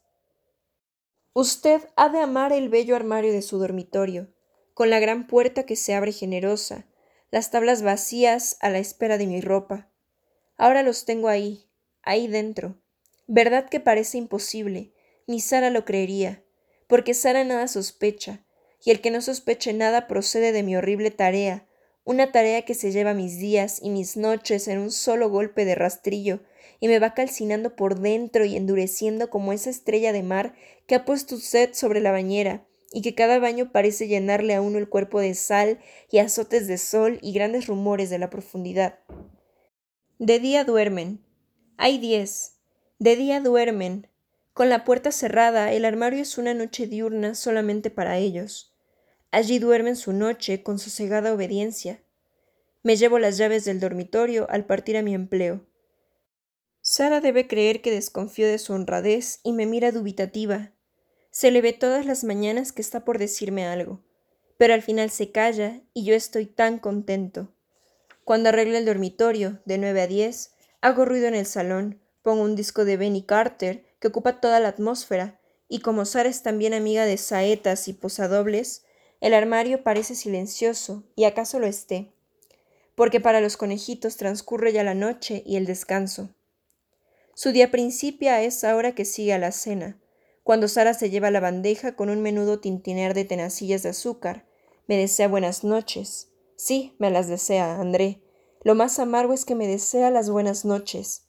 Usted 1.34 1.82
ha 1.96 2.10
de 2.10 2.20
amar 2.20 2.54
el 2.54 2.70
bello 2.70 2.96
armario 2.96 3.34
de 3.34 3.42
su 3.42 3.58
dormitorio, 3.58 4.32
con 4.76 4.92
la 4.92 5.00
gran 5.00 5.26
puerta 5.26 5.66
que 5.66 5.76
se 5.76 5.96
abre 5.96 6.12
generosa, 6.12 6.86
las 7.32 7.50
tablas 7.50 7.82
vacías 7.82 8.58
a 8.60 8.70
la 8.70 8.78
espera 8.78 9.18
de 9.18 9.26
mi 9.26 9.42
ropa. 9.42 9.90
Ahora 10.58 10.84
los 10.84 11.06
tengo 11.06 11.28
ahí, 11.28 11.72
ahí 12.04 12.28
dentro. 12.28 12.80
Verdad 13.26 13.68
que 13.68 13.80
parece 13.80 14.20
imposible, 14.20 14.94
ni 15.26 15.40
Sara 15.40 15.72
lo 15.72 15.84
creería, 15.84 16.44
porque 16.86 17.16
Sara 17.16 17.44
nada 17.44 17.68
sospecha, 17.68 18.46
y 18.86 18.92
el 18.92 19.02
que 19.02 19.10
no 19.10 19.22
sospeche 19.22 19.74
nada 19.74 20.06
procede 20.06 20.52
de 20.52 20.62
mi 20.62 20.76
horrible 20.76 21.10
tarea, 21.10 21.68
una 22.04 22.32
tarea 22.32 22.62
que 22.62 22.76
se 22.76 22.92
lleva 22.92 23.16
mis 23.16 23.40
días 23.40 23.80
y 23.82 23.90
mis 23.90 24.18
noches 24.18 24.68
en 24.68 24.78
un 24.78 24.92
solo 24.92 25.32
golpe 25.32 25.66
de 25.66 25.74
rastrillo, 25.74 26.42
y 26.84 26.90
me 26.90 27.00
va 27.00 27.14
calcinando 27.14 27.78
por 27.78 28.02
dentro 28.02 28.44
y 28.44 28.58
endureciendo 28.58 29.30
como 29.30 29.54
esa 29.54 29.70
estrella 29.70 30.12
de 30.12 30.22
mar 30.22 30.54
que 30.86 30.96
ha 30.96 31.06
puesto 31.06 31.36
usted 31.36 31.74
sobre 31.74 32.02
la 32.02 32.12
bañera, 32.12 32.68
y 32.92 33.02
que 33.02 33.16
cada 33.16 33.40
baño 33.40 33.72
parece 33.72 34.10
llenarle 34.10 34.54
a 34.54 34.60
uno 34.60 34.80
el 34.80 34.90
cuerpo 34.90 35.22
de 35.22 35.34
sal 35.34 35.80
y 36.12 36.18
azotes 36.18 36.68
de 36.68 36.78
sol 36.78 37.20
y 37.22 37.32
grandes 37.32 37.68
rumores 37.68 38.10
de 38.10 38.20
la 38.20 38.30
profundidad. 38.30 39.00
De 40.20 40.40
día 40.40 40.66
duermen. 40.66 41.24
Hay 41.78 42.00
diez. 42.00 42.58
De 43.00 43.16
día 43.16 43.40
duermen. 43.40 44.10
Con 44.52 44.68
la 44.68 44.84
puerta 44.84 45.14
cerrada, 45.14 45.72
el 45.72 45.86
armario 45.86 46.22
es 46.22 46.38
una 46.38 46.54
noche 46.54 46.86
diurna 46.86 47.34
solamente 47.34 47.92
para 47.92 48.18
ellos. 48.18 48.76
Allí 49.32 49.58
duermen 49.58 49.96
su 49.96 50.12
noche 50.12 50.64
con 50.64 50.80
sosegada 50.80 51.34
obediencia. 51.34 52.04
Me 52.82 52.98
llevo 52.98 53.20
las 53.20 53.38
llaves 53.38 53.64
del 53.64 53.80
dormitorio 53.80 54.48
al 54.50 54.66
partir 54.66 54.98
a 54.98 55.02
mi 55.02 55.14
empleo. 55.14 55.66
Sara 56.86 57.22
debe 57.22 57.48
creer 57.48 57.82
que 57.82 57.92
desconfío 57.92 58.46
de 58.46 58.60
su 58.60 58.74
honradez 58.74 59.40
y 59.42 59.54
me 59.54 59.66
mira 59.66 59.94
dubitativa. 59.94 60.74
Se 61.32 61.50
le 61.50 61.62
ve 61.62 61.72
todas 61.72 62.06
las 62.06 62.26
mañanas 62.26 62.74
que 62.74 62.82
está 62.82 63.06
por 63.06 63.20
decirme 63.20 63.66
algo, 63.66 64.02
pero 64.58 64.74
al 64.74 64.82
final 64.82 65.10
se 65.10 65.32
calla 65.32 65.80
y 65.94 66.04
yo 66.04 66.14
estoy 66.14 66.46
tan 66.46 66.80
contento. 66.80 67.48
Cuando 68.26 68.50
arreglo 68.50 68.78
el 68.78 68.84
dormitorio, 68.84 69.62
de 69.64 69.78
nueve 69.78 70.02
a 70.02 70.08
diez, 70.08 70.52
hago 70.82 71.06
ruido 71.06 71.28
en 71.28 71.36
el 71.36 71.46
salón, 71.46 72.02
pongo 72.22 72.44
un 72.44 72.58
disco 72.58 72.84
de 72.84 72.98
Benny 72.98 73.24
Carter 73.24 73.86
que 74.02 74.10
ocupa 74.10 74.42
toda 74.42 74.60
la 74.60 74.68
atmósfera, 74.68 75.40
y 75.70 75.80
como 75.80 76.04
Sara 76.04 76.28
es 76.28 76.44
también 76.44 76.74
amiga 76.74 77.06
de 77.06 77.16
saetas 77.16 77.88
y 77.88 77.94
posadobles, 77.94 78.84
el 79.22 79.34
armario 79.34 79.84
parece 79.84 80.16
silencioso, 80.16 81.06
y 81.16 81.24
acaso 81.24 81.60
lo 81.60 81.66
esté, 81.66 82.12
porque 82.94 83.22
para 83.22 83.40
los 83.40 83.56
conejitos 83.56 84.18
transcurre 84.18 84.74
ya 84.74 84.84
la 84.84 84.96
noche 84.96 85.44
y 85.46 85.56
el 85.56 85.66
descanso. 85.66 86.30
Su 87.36 87.52
día 87.52 87.72
principia 87.72 88.36
a 88.36 88.44
esa 88.44 88.76
hora 88.76 88.94
que 88.94 89.06
sigue 89.06 89.34
a 89.34 89.40
la 89.40 89.52
cena, 89.52 90.00
cuando 90.44 90.68
Sara 90.68 90.94
se 90.94 91.10
lleva 91.10 91.32
la 91.32 91.40
bandeja 91.40 91.96
con 91.96 92.10
un 92.10 92.22
menudo 92.22 92.60
tintinear 92.60 93.14
de 93.14 93.26
tenacillas 93.26 93.82
de 93.84 93.90
azúcar. 93.90 94.46
Me 94.88 94.98
desea 94.98 95.28
buenas 95.28 95.64
noches. 95.64 96.30
Sí, 96.58 96.96
me 97.00 97.10
las 97.10 97.28
desea, 97.28 97.80
André. 97.80 98.22
Lo 98.62 98.76
más 98.76 99.00
amargo 99.00 99.34
es 99.34 99.46
que 99.46 99.56
me 99.56 99.68
desea 99.68 100.12
las 100.12 100.30
buenas 100.30 100.64
noches. 100.64 101.26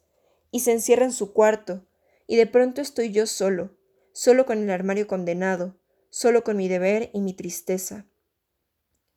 Y 0.51 0.61
se 0.61 0.73
encierra 0.73 1.05
en 1.05 1.13
su 1.13 1.33
cuarto, 1.33 1.87
y 2.27 2.37
de 2.37 2.47
pronto 2.47 2.81
estoy 2.81 3.11
yo 3.11 3.27
solo, 3.27 3.77
solo 4.13 4.47
con 4.47 4.59
el 4.59 4.71
armario 4.71 5.07
condenado, 5.07 5.77
solo 6.11 6.45
con 6.45 6.57
mi 6.57 6.69
deber 6.69 7.11
y 7.13 7.21
mi 7.21 7.33
tristeza. 7.33 8.07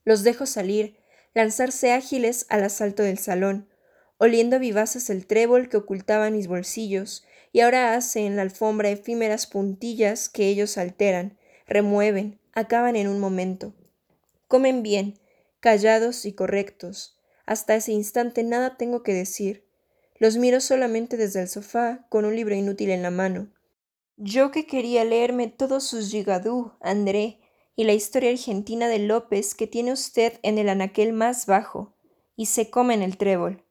Los 0.03 0.23
dejo 0.23 0.45
salir, 0.45 0.97
lanzarse 1.33 1.91
ágiles 1.91 2.45
al 2.49 2.63
asalto 2.63 3.03
del 3.03 3.17
salón, 3.17 3.67
oliendo 4.17 4.59
vivaces 4.59 5.09
el 5.09 5.25
trébol 5.27 5.69
que 5.69 5.77
ocultaba 5.77 6.29
mis 6.29 6.47
bolsillos, 6.47 7.25
y 7.51 7.61
ahora 7.61 7.93
hace 7.93 8.25
en 8.25 8.35
la 8.35 8.41
alfombra 8.41 8.89
efímeras 8.89 9.47
puntillas 9.47 10.29
que 10.29 10.47
ellos 10.47 10.77
alteran, 10.77 11.37
remueven, 11.65 12.39
acaban 12.53 12.95
en 12.95 13.07
un 13.07 13.19
momento. 13.19 13.73
Comen 14.47 14.83
bien, 14.83 15.19
callados 15.59 16.25
y 16.25 16.33
correctos. 16.33 17.17
Hasta 17.45 17.75
ese 17.75 17.91
instante 17.93 18.43
nada 18.43 18.77
tengo 18.77 19.03
que 19.03 19.13
decir. 19.13 19.65
Los 20.19 20.37
miro 20.37 20.61
solamente 20.61 21.17
desde 21.17 21.41
el 21.41 21.47
sofá, 21.47 22.05
con 22.09 22.25
un 22.25 22.35
libro 22.35 22.55
inútil 22.55 22.89
en 22.89 23.03
la 23.03 23.11
mano, 23.11 23.49
yo 24.19 24.49
que 24.49 24.65
quería 24.65 25.03
leerme 25.03 25.47
todos 25.47 25.83
sus 25.83 26.09
gigadú, 26.09 26.71
André, 26.81 27.39
y 27.75 27.83
la 27.83 27.93
historia 27.93 28.31
argentina 28.31 28.87
de 28.87 28.97
López 28.97 29.53
que 29.53 29.67
tiene 29.67 29.91
usted 29.91 30.39
en 30.41 30.57
el 30.57 30.69
anaquel 30.69 31.13
más 31.13 31.45
bajo, 31.45 31.95
y 32.35 32.47
se 32.47 32.71
come 32.71 32.95
en 32.95 33.03
el 33.03 33.17
trébol. 33.17 33.63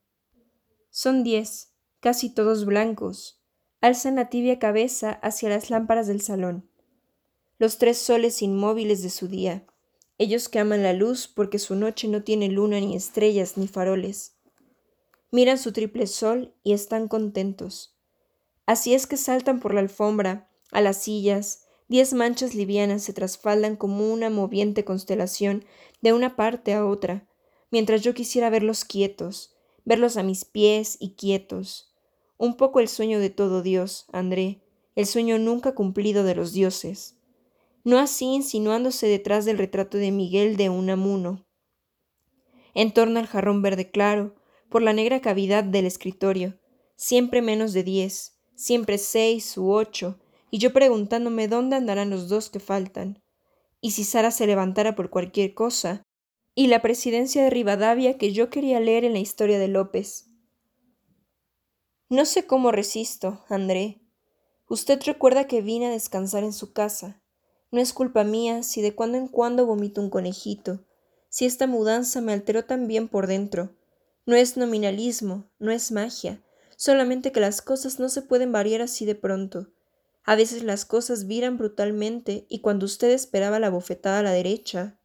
Son 0.99 1.25
diez, 1.25 1.75
casi 2.01 2.31
todos 2.31 2.65
blancos. 2.65 3.43
Alzan 3.83 4.17
la 4.17 4.31
tibia 4.31 4.59
cabeza 4.59 5.11
hacia 5.23 5.51
las 5.51 5.69
lámparas 5.69 6.07
del 6.07 6.23
salón. 6.23 6.71
Los 7.59 7.77
tres 7.77 7.99
soles 7.99 8.41
inmóviles 8.41 9.03
de 9.03 9.11
su 9.11 9.29
día, 9.29 9.67
ellos 10.17 10.49
que 10.49 10.59
aman 10.59 10.83
la 10.83 10.95
luz 10.95 11.29
porque 11.29 11.59
su 11.59 11.75
noche 11.75 12.09
no 12.09 12.23
tiene 12.23 12.49
luna 12.49 12.81
ni 12.81 12.97
estrellas 12.97 13.59
ni 13.59 13.69
faroles. 13.69 14.39
Miran 15.31 15.59
su 15.59 15.71
triple 15.73 16.07
sol 16.07 16.55
y 16.63 16.73
están 16.73 17.09
contentos 17.09 17.95
Así 18.65 18.95
es 18.95 19.07
que 19.07 19.19
saltan 19.19 19.61
por 19.61 19.75
la 19.75 19.81
alfombra, 19.81 20.49
a 20.73 20.81
las 20.81 21.03
sillas, 21.03 21.67
diez 21.89 22.15
manchas 22.15 22.55
livianas 22.55 23.03
se 23.03 23.13
trasfaldan 23.13 23.77
como 23.77 24.11
una 24.11 24.31
moviente 24.31 24.87
constelación 24.87 25.67
de 26.01 26.15
una 26.15 26.37
parte 26.37 26.73
a 26.73 26.87
otra, 26.87 27.29
mientras 27.71 28.01
yo 28.01 28.15
quisiera 28.15 28.49
verlos 28.49 28.87
quietos, 28.87 29.56
verlos 29.87 30.19
a 30.19 30.23
mis 30.23 30.45
pies 30.45 30.99
y 31.01 31.15
quietos. 31.15 31.95
Un 32.37 32.59
poco 32.59 32.81
el 32.81 32.89
sueño 32.89 33.19
de 33.19 33.31
todo 33.31 33.63
Dios, 33.63 34.05
André, 34.13 34.61
el 34.95 35.07
sueño 35.07 35.39
nunca 35.39 35.75
cumplido 35.75 36.25
de 36.25 36.35
los 36.35 36.53
dioses. 36.53 37.17
No 37.85 37.99
así 37.99 38.27
insinuándose 38.27 39.07
detrás 39.07 39.47
del 39.47 39.57
retrato 39.57 39.97
de 39.97 40.11
Miguel 40.11 40.59
de 40.59 40.69
Unamuno. 40.69 41.47
En 42.75 42.93
torno 42.93 43.21
al 43.21 43.27
jarrón 43.27 43.63
verde 43.63 43.91
claro, 43.91 44.35
por 44.69 44.83
la 44.83 44.93
negra 44.93 45.21
cavidad 45.21 45.65
del 45.65 45.87
escritorio, 45.87 46.59
siempre 46.97 47.41
menos 47.41 47.73
de 47.73 47.85
diez, 47.85 48.41
siempre 48.55 48.99
seis 48.99 49.57
u 49.57 49.71
ocho, 49.71 50.19
y 50.51 50.59
yo 50.59 50.73
preguntándome 50.73 51.49
dónde 51.49 51.77
andarán 51.77 52.11
los 52.11 52.29
dos 52.29 52.51
que 52.51 52.61
faltan, 52.61 53.23
y 53.81 53.93
si 53.93 54.05
Sara 54.05 54.31
se 54.31 54.47
levantara 54.47 54.97
por 54.97 55.11
cualquier 55.11 55.55
cosa, 55.55 56.03
y 56.59 56.69
la 56.69 56.81
presidencia 56.81 57.45
de 57.45 57.51
Rivadavia 57.51 58.17
que 58.17 58.33
yo 58.33 58.49
quería 58.49 58.81
leer 58.81 59.05
en 59.05 59.13
la 59.13 59.19
historia 59.19 59.59
de 59.59 59.69
López. 59.69 60.31
No 62.09 62.25
sé 62.25 62.47
cómo 62.47 62.73
resisto, 62.73 63.45
André. 63.51 64.01
Usted 64.67 64.99
recuerda 65.05 65.47
que 65.47 65.61
vine 65.61 65.87
a 65.87 65.91
descansar 65.91 66.45
en 66.45 66.55
su 66.55 66.73
casa. 66.73 67.21
No 67.71 67.79
es 67.79 67.93
culpa 67.93 68.25
mía 68.25 68.63
si 68.63 68.81
de 68.81 68.95
cuando 68.95 69.19
en 69.19 69.29
cuando 69.29 69.67
vomito 69.67 70.01
un 70.01 70.09
conejito, 70.09 70.83
si 71.29 71.45
esta 71.45 71.67
mudanza 71.67 72.23
me 72.23 72.33
alteró 72.33 72.65
también 72.65 73.09
por 73.09 73.27
dentro. 73.27 73.77
No 74.25 74.35
es 74.35 74.57
nominalismo, 74.57 75.51
no 75.59 75.71
es 75.71 75.93
magia, 75.93 76.43
solamente 76.79 77.33
que 77.33 77.41
las 77.41 77.61
cosas 77.61 78.01
no 78.01 78.09
se 78.09 78.23
pueden 78.23 78.51
variar 78.51 78.81
así 78.81 79.05
de 79.05 79.15
pronto. 79.15 79.69
A 80.25 80.37
veces 80.37 80.63
las 80.63 80.87
cosas 80.87 81.27
viran 81.27 81.59
brutalmente 81.59 82.47
y 82.49 82.61
cuando 82.61 82.87
usted 82.87 83.11
esperaba 83.11 83.61
la 83.61 83.69
bofetada 83.69 84.21
a 84.21 84.23
la 84.23 84.33
derecha. 84.33 84.99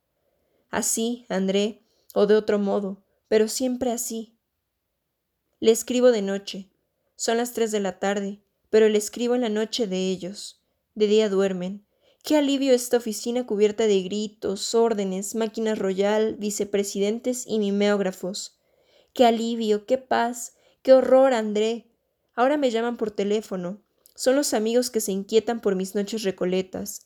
Así, 0.71 1.25
André, 1.29 1.83
o 2.15 2.25
de 2.25 2.35
otro 2.35 2.57
modo, 2.57 3.05
pero 3.27 3.47
siempre 3.47 3.91
así. 3.91 4.39
Le 5.59 5.71
escribo 5.71 6.11
de 6.11 6.23
noche. 6.23 6.71
Son 7.15 7.37
las 7.37 7.53
tres 7.53 7.71
de 7.71 7.79
la 7.79 7.99
tarde, 7.99 8.41
pero 8.71 8.89
le 8.89 8.97
escribo 8.97 9.35
en 9.35 9.41
la 9.41 9.49
noche 9.49 9.85
de 9.85 10.09
ellos. 10.09 10.63
De 10.95 11.05
día 11.05 11.29
duermen. 11.29 11.85
Qué 12.23 12.37
alivio 12.37 12.73
esta 12.73 12.97
oficina 12.97 13.45
cubierta 13.45 13.85
de 13.85 14.01
gritos, 14.01 14.73
órdenes, 14.73 15.35
máquinas 15.35 15.77
royal, 15.77 16.35
vicepresidentes 16.37 17.45
y 17.45 17.59
mimeógrafos. 17.59 18.59
Qué 19.13 19.25
alivio, 19.25 19.85
qué 19.85 19.99
paz, 19.99 20.55
¡Qué 20.81 20.93
horror, 20.93 21.33
André! 21.33 21.91
Ahora 22.33 22.57
me 22.57 22.71
llaman 22.71 22.97
por 22.97 23.11
teléfono. 23.11 23.83
Son 24.15 24.35
los 24.35 24.55
amigos 24.55 24.89
que 24.89 24.99
se 24.99 25.11
inquietan 25.11 25.61
por 25.61 25.75
mis 25.75 25.93
noches 25.93 26.23
recoletas. 26.23 27.05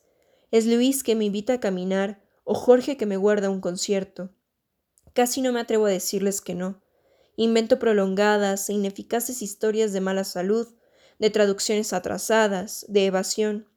Es 0.49 0.65
Luis 0.65 1.03
que 1.03 1.15
me 1.15 1.25
invita 1.25 1.53
a 1.53 1.59
caminar, 1.59 2.23
o 2.45 2.53
Jorge 2.53 2.95
que 2.95 3.05
me 3.05 3.17
guarda 3.17 3.49
un 3.49 3.59
concierto. 3.59 4.29
Casi 5.13 5.41
no 5.41 5.51
me 5.51 5.59
atrevo 5.59 5.87
a 5.87 5.89
decirles 5.89 6.39
que 6.39 6.55
no. 6.55 6.81
Invento 7.35 7.79
prolongadas 7.79 8.69
e 8.69 8.73
ineficaces 8.73 9.41
historias 9.41 9.91
de 9.91 9.99
mala 9.99 10.23
salud, 10.23 10.67
de 11.19 11.29
traducciones 11.29 11.91
atrasadas, 11.91 12.85
de 12.87 13.07
evasión. 13.07 13.67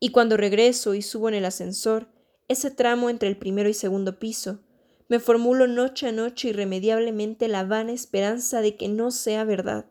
Y 0.00 0.10
cuando 0.10 0.36
regreso 0.36 0.94
y 0.94 1.00
subo 1.00 1.28
en 1.28 1.34
el 1.34 1.46
ascensor, 1.46 2.08
ese 2.48 2.70
tramo 2.70 3.08
entre 3.08 3.28
el 3.28 3.38
primero 3.38 3.70
y 3.70 3.74
segundo 3.74 4.18
piso, 4.18 4.60
me 5.08 5.20
formulo 5.20 5.66
noche 5.66 6.08
a 6.08 6.12
noche 6.12 6.48
irremediablemente 6.48 7.48
la 7.48 7.64
vana 7.64 7.92
esperanza 7.92 8.60
de 8.60 8.76
que 8.76 8.88
no 8.88 9.10
sea 9.10 9.44
verdad. 9.44 9.86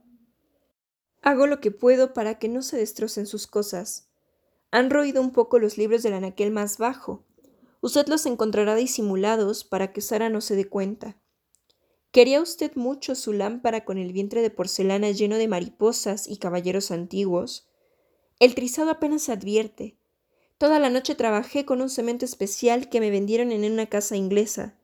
Hago 1.21 1.47
lo 1.47 1.61
que 1.61 1.71
puedo 1.71 2.13
para 2.13 2.37
que 2.37 2.49
no 2.49 2.61
se 2.61 2.77
destrocen 2.77 3.27
sus 3.27 3.47
cosas. 3.47 4.09
Han 4.71 4.89
roído 4.89 5.21
un 5.21 5.31
poco 5.31 5.57
los 5.57 5.77
libros 5.77 6.03
del 6.03 6.13
anaquel 6.13 6.51
más 6.51 6.77
bajo. 6.77 7.23
Usted 7.83 8.07
los 8.07 8.25
encontrará 8.25 8.75
disimulados 8.75 9.65
para 9.65 9.91
que 9.91 9.99
Sara 9.99 10.29
no 10.29 10.39
se 10.39 10.55
dé 10.55 10.69
cuenta. 10.69 11.17
¿Quería 12.11 12.41
usted 12.41 12.71
mucho 12.75 13.13
su 13.13 13.33
lámpara 13.33 13.83
con 13.83 13.97
el 13.97 14.13
vientre 14.13 14.41
de 14.41 14.49
porcelana 14.49 15.11
lleno 15.11 15.35
de 15.35 15.49
mariposas 15.49 16.29
y 16.29 16.37
caballeros 16.37 16.91
antiguos? 16.91 17.67
El 18.39 18.55
trizado 18.55 18.89
apenas 18.89 19.23
se 19.23 19.33
advierte. 19.33 19.97
Toda 20.57 20.79
la 20.79 20.89
noche 20.89 21.13
trabajé 21.13 21.65
con 21.65 21.81
un 21.81 21.89
cemento 21.89 22.23
especial 22.23 22.87
que 22.87 23.01
me 23.01 23.09
vendieron 23.09 23.51
en 23.51 23.69
una 23.69 23.87
casa 23.87 24.15
inglesa. 24.15 24.79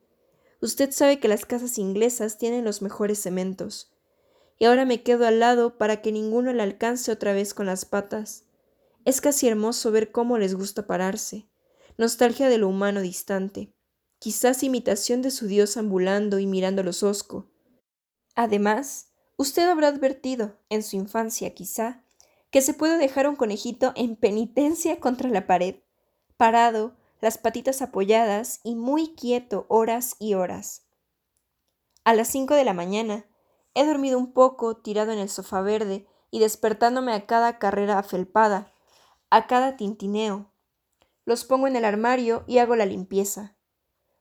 Usted 0.60 0.90
sabe 0.90 1.20
que 1.20 1.28
las 1.28 1.46
casas 1.46 1.78
inglesas 1.78 2.36
tienen 2.36 2.66
los 2.66 2.82
mejores 2.82 3.18
cementos. 3.18 3.90
Y 4.58 4.66
ahora 4.66 4.84
me 4.84 5.02
quedo 5.02 5.26
al 5.26 5.40
lado 5.40 5.78
para 5.78 6.02
que 6.02 6.12
ninguno 6.12 6.52
le 6.52 6.62
alcance 6.62 7.10
otra 7.10 7.32
vez 7.32 7.54
con 7.54 7.64
las 7.64 7.86
patas. 7.86 8.44
Es 9.06 9.22
casi 9.22 9.48
hermoso 9.48 9.90
ver 9.90 10.12
cómo 10.12 10.36
les 10.36 10.54
gusta 10.54 10.86
pararse. 10.86 11.49
Nostalgia 11.96 12.48
de 12.48 12.58
lo 12.58 12.68
humano 12.68 13.00
distante. 13.00 13.74
Quizás 14.18 14.62
imitación 14.62 15.22
de 15.22 15.30
su 15.30 15.46
Dios 15.46 15.76
ambulando 15.76 16.38
y 16.38 16.46
mirándolos 16.46 17.02
hosco. 17.02 17.50
Además, 18.34 19.12
usted 19.36 19.68
habrá 19.68 19.88
advertido, 19.88 20.58
en 20.68 20.82
su 20.82 20.96
infancia 20.96 21.54
quizá, 21.54 22.04
que 22.50 22.62
se 22.62 22.74
puede 22.74 22.98
dejar 22.98 23.28
un 23.28 23.36
conejito 23.36 23.92
en 23.96 24.16
penitencia 24.16 25.00
contra 25.00 25.30
la 25.30 25.46
pared, 25.46 25.76
parado, 26.36 26.96
las 27.20 27.38
patitas 27.38 27.82
apoyadas 27.82 28.60
y 28.64 28.74
muy 28.74 29.14
quieto 29.14 29.66
horas 29.68 30.16
y 30.18 30.34
horas. 30.34 30.86
A 32.04 32.14
las 32.14 32.28
cinco 32.28 32.54
de 32.54 32.64
la 32.64 32.72
mañana, 32.72 33.26
he 33.74 33.84
dormido 33.84 34.18
un 34.18 34.32
poco 34.32 34.76
tirado 34.76 35.12
en 35.12 35.18
el 35.18 35.28
sofá 35.28 35.60
verde 35.60 36.06
y 36.30 36.40
despertándome 36.40 37.12
a 37.12 37.26
cada 37.26 37.58
carrera 37.58 37.98
afelpada, 37.98 38.72
a 39.28 39.46
cada 39.46 39.76
tintineo. 39.76 40.50
Los 41.30 41.44
pongo 41.44 41.68
en 41.68 41.76
el 41.76 41.84
armario 41.84 42.42
y 42.48 42.58
hago 42.58 42.74
la 42.74 42.86
limpieza. 42.86 43.54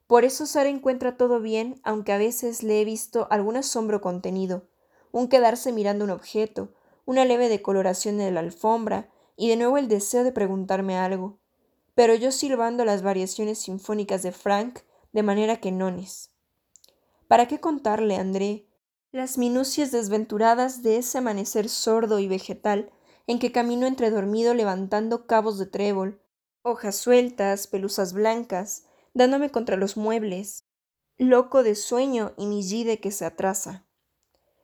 Por 0.06 0.26
eso 0.26 0.46
Sara 0.46 0.70
encuentra 0.70 1.18
todo 1.18 1.40
bien, 1.40 1.82
aunque 1.84 2.14
a 2.14 2.20
veces 2.20 2.62
le 2.62 2.80
he 2.80 2.86
visto 2.86 3.26
algún 3.32 3.58
asombro 3.58 4.00
contenido, 4.00 4.70
un 5.12 5.28
quedarse 5.28 5.72
mirando 5.72 6.06
un 6.06 6.12
objeto, 6.12 6.72
una 7.06 7.26
leve 7.26 7.50
decoloración 7.50 8.22
en 8.22 8.36
la 8.36 8.42
alfombra 8.42 9.10
y 9.36 9.50
de 9.50 9.56
nuevo 9.56 9.80
el 9.80 9.88
deseo 9.88 10.24
de 10.24 10.32
preguntarme 10.32 11.00
algo. 11.00 11.40
Pero 11.96 12.14
yo 12.14 12.32
silbando 12.32 12.86
las 12.86 13.02
variaciones 13.02 13.58
sinfónicas 13.58 14.22
de 14.22 14.32
Frank 14.32 14.82
de 15.12 15.24
manera 15.24 15.60
que 15.60 15.72
nones. 15.72 16.30
¿Para 17.28 17.48
qué 17.48 17.60
contarle, 17.60 18.18
André, 18.18 18.68
las 19.12 19.40
minucias 19.40 19.92
desventuradas 19.92 20.84
de 20.84 20.98
ese 20.98 21.18
amanecer 21.18 21.70
sordo 21.70 22.20
y 22.20 22.28
vegetal 22.28 22.92
en 23.26 23.40
que 23.40 23.52
camino 23.52 23.88
entre 23.88 24.12
dormido 24.12 24.54
levantando 24.54 25.26
cabos 25.26 25.58
de 25.58 25.66
trébol, 25.66 26.22
hojas 26.62 26.96
sueltas, 26.96 27.68
pelusas 27.68 28.14
blancas, 28.14 28.84
dándome 29.14 29.50
contra 29.50 29.78
los 29.78 29.98
muebles, 29.98 30.66
loco 31.18 31.64
de 31.64 31.76
sueño 31.76 32.34
y 32.38 32.46
mi 32.48 32.64
gide 32.64 33.00
que 33.00 33.12
se 33.12 33.26
atrasa. 33.26 33.86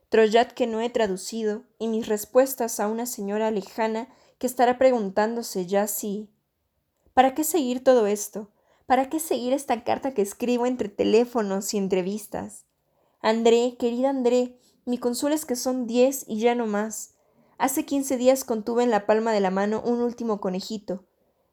Troyat 0.10 0.52
que 0.52 0.68
no 0.68 0.82
he 0.82 0.90
traducido 0.90 1.64
y 1.80 1.88
mis 1.88 2.08
respuestas 2.08 2.80
a 2.80 2.88
una 2.88 3.06
señora 3.06 3.52
lejana 3.52 4.08
que 4.38 4.48
estará 4.48 4.78
preguntándose 4.78 5.66
ya 5.66 5.88
si. 5.88 6.30
¿Para 7.14 7.34
qué 7.34 7.44
seguir 7.44 7.84
todo 7.84 8.08
esto? 8.08 8.52
¿Para 8.86 9.10
qué 9.10 9.20
seguir 9.20 9.54
esta 9.54 9.84
carta 9.84 10.14
que 10.14 10.22
escribo 10.22 10.66
entre 10.66 10.90
teléfonos 10.90 11.74
y 11.74 11.78
entrevistas? 11.78 12.66
André, 13.22 13.78
querida 13.80 14.10
André, 14.10 14.60
mi 14.86 15.00
consuelo 15.00 15.36
es 15.36 15.46
que 15.46 15.56
son 15.56 15.88
diez 15.88 16.24
y 16.28 16.40
ya 16.40 16.54
no 16.54 16.68
más. 16.68 17.16
Hace 17.58 17.86
quince 17.86 18.18
días 18.18 18.44
contuve 18.44 18.84
en 18.84 18.92
la 18.92 19.06
palma 19.06 19.32
de 19.32 19.40
la 19.40 19.50
mano 19.50 19.82
un 19.84 20.02
último 20.02 20.40
conejito. 20.40 21.06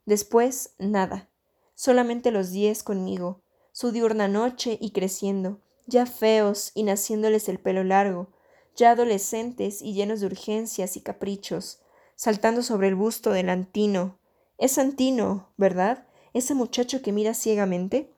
Después, 0.05 0.75
nada. 0.79 1.29
Solamente 1.75 2.31
los 2.31 2.51
diez 2.51 2.83
conmigo, 2.83 3.43
su 3.73 3.93
diurna 3.93 4.29
noche 4.29 4.79
y 4.81 4.91
creciendo, 4.91 5.61
ya 5.87 6.07
feos 6.07 6.73
y 6.75 6.83
naciéndoles 6.83 7.49
el 7.49 7.59
pelo 7.59 7.85
largo, 7.85 8.29
ya 8.77 8.93
adolescentes 8.93 9.83
y 9.83 9.95
llenos 9.95 10.21
de 10.21 10.27
urgencias 10.27 10.97
y 10.97 11.01
caprichos, 11.01 11.81
saltando 12.17 12.63
sobre 12.63 12.89
el 12.89 12.95
busto 12.95 13.31
del 13.31 13.49
Antino. 13.49 14.19
Es 14.59 14.79
Antino, 14.79 15.53
¿verdad? 15.57 16.07
Ese 16.35 16.55
muchacho 16.55 17.03
que 17.03 17.13
mira 17.13 17.35
ciegamente. 17.35 18.13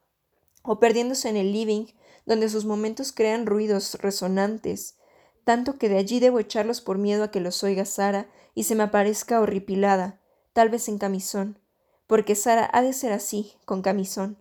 O 0.62 0.78
perdiéndose 0.78 1.28
en 1.28 1.36
el 1.36 1.52
living, 1.52 1.86
donde 2.26 2.48
sus 2.48 2.64
momentos 2.64 3.12
crean 3.12 3.46
ruidos 3.46 3.96
resonantes, 4.00 4.96
tanto 5.44 5.78
que 5.78 5.88
de 5.88 5.98
allí 5.98 6.20
debo 6.20 6.38
echarlos 6.40 6.80
por 6.80 6.98
miedo 6.98 7.24
a 7.24 7.30
que 7.30 7.40
los 7.40 7.62
oiga 7.62 7.84
Sara 7.84 8.28
y 8.54 8.64
se 8.64 8.74
me 8.74 8.84
aparezca 8.84 9.40
horripilada, 9.40 10.20
tal 10.52 10.70
vez 10.70 10.88
en 10.88 10.98
camisón, 10.98 11.58
porque 12.06 12.34
Sara 12.34 12.68
ha 12.72 12.82
de 12.82 12.92
ser 12.92 13.12
así, 13.12 13.52
con 13.64 13.82
camisón. 13.82 14.38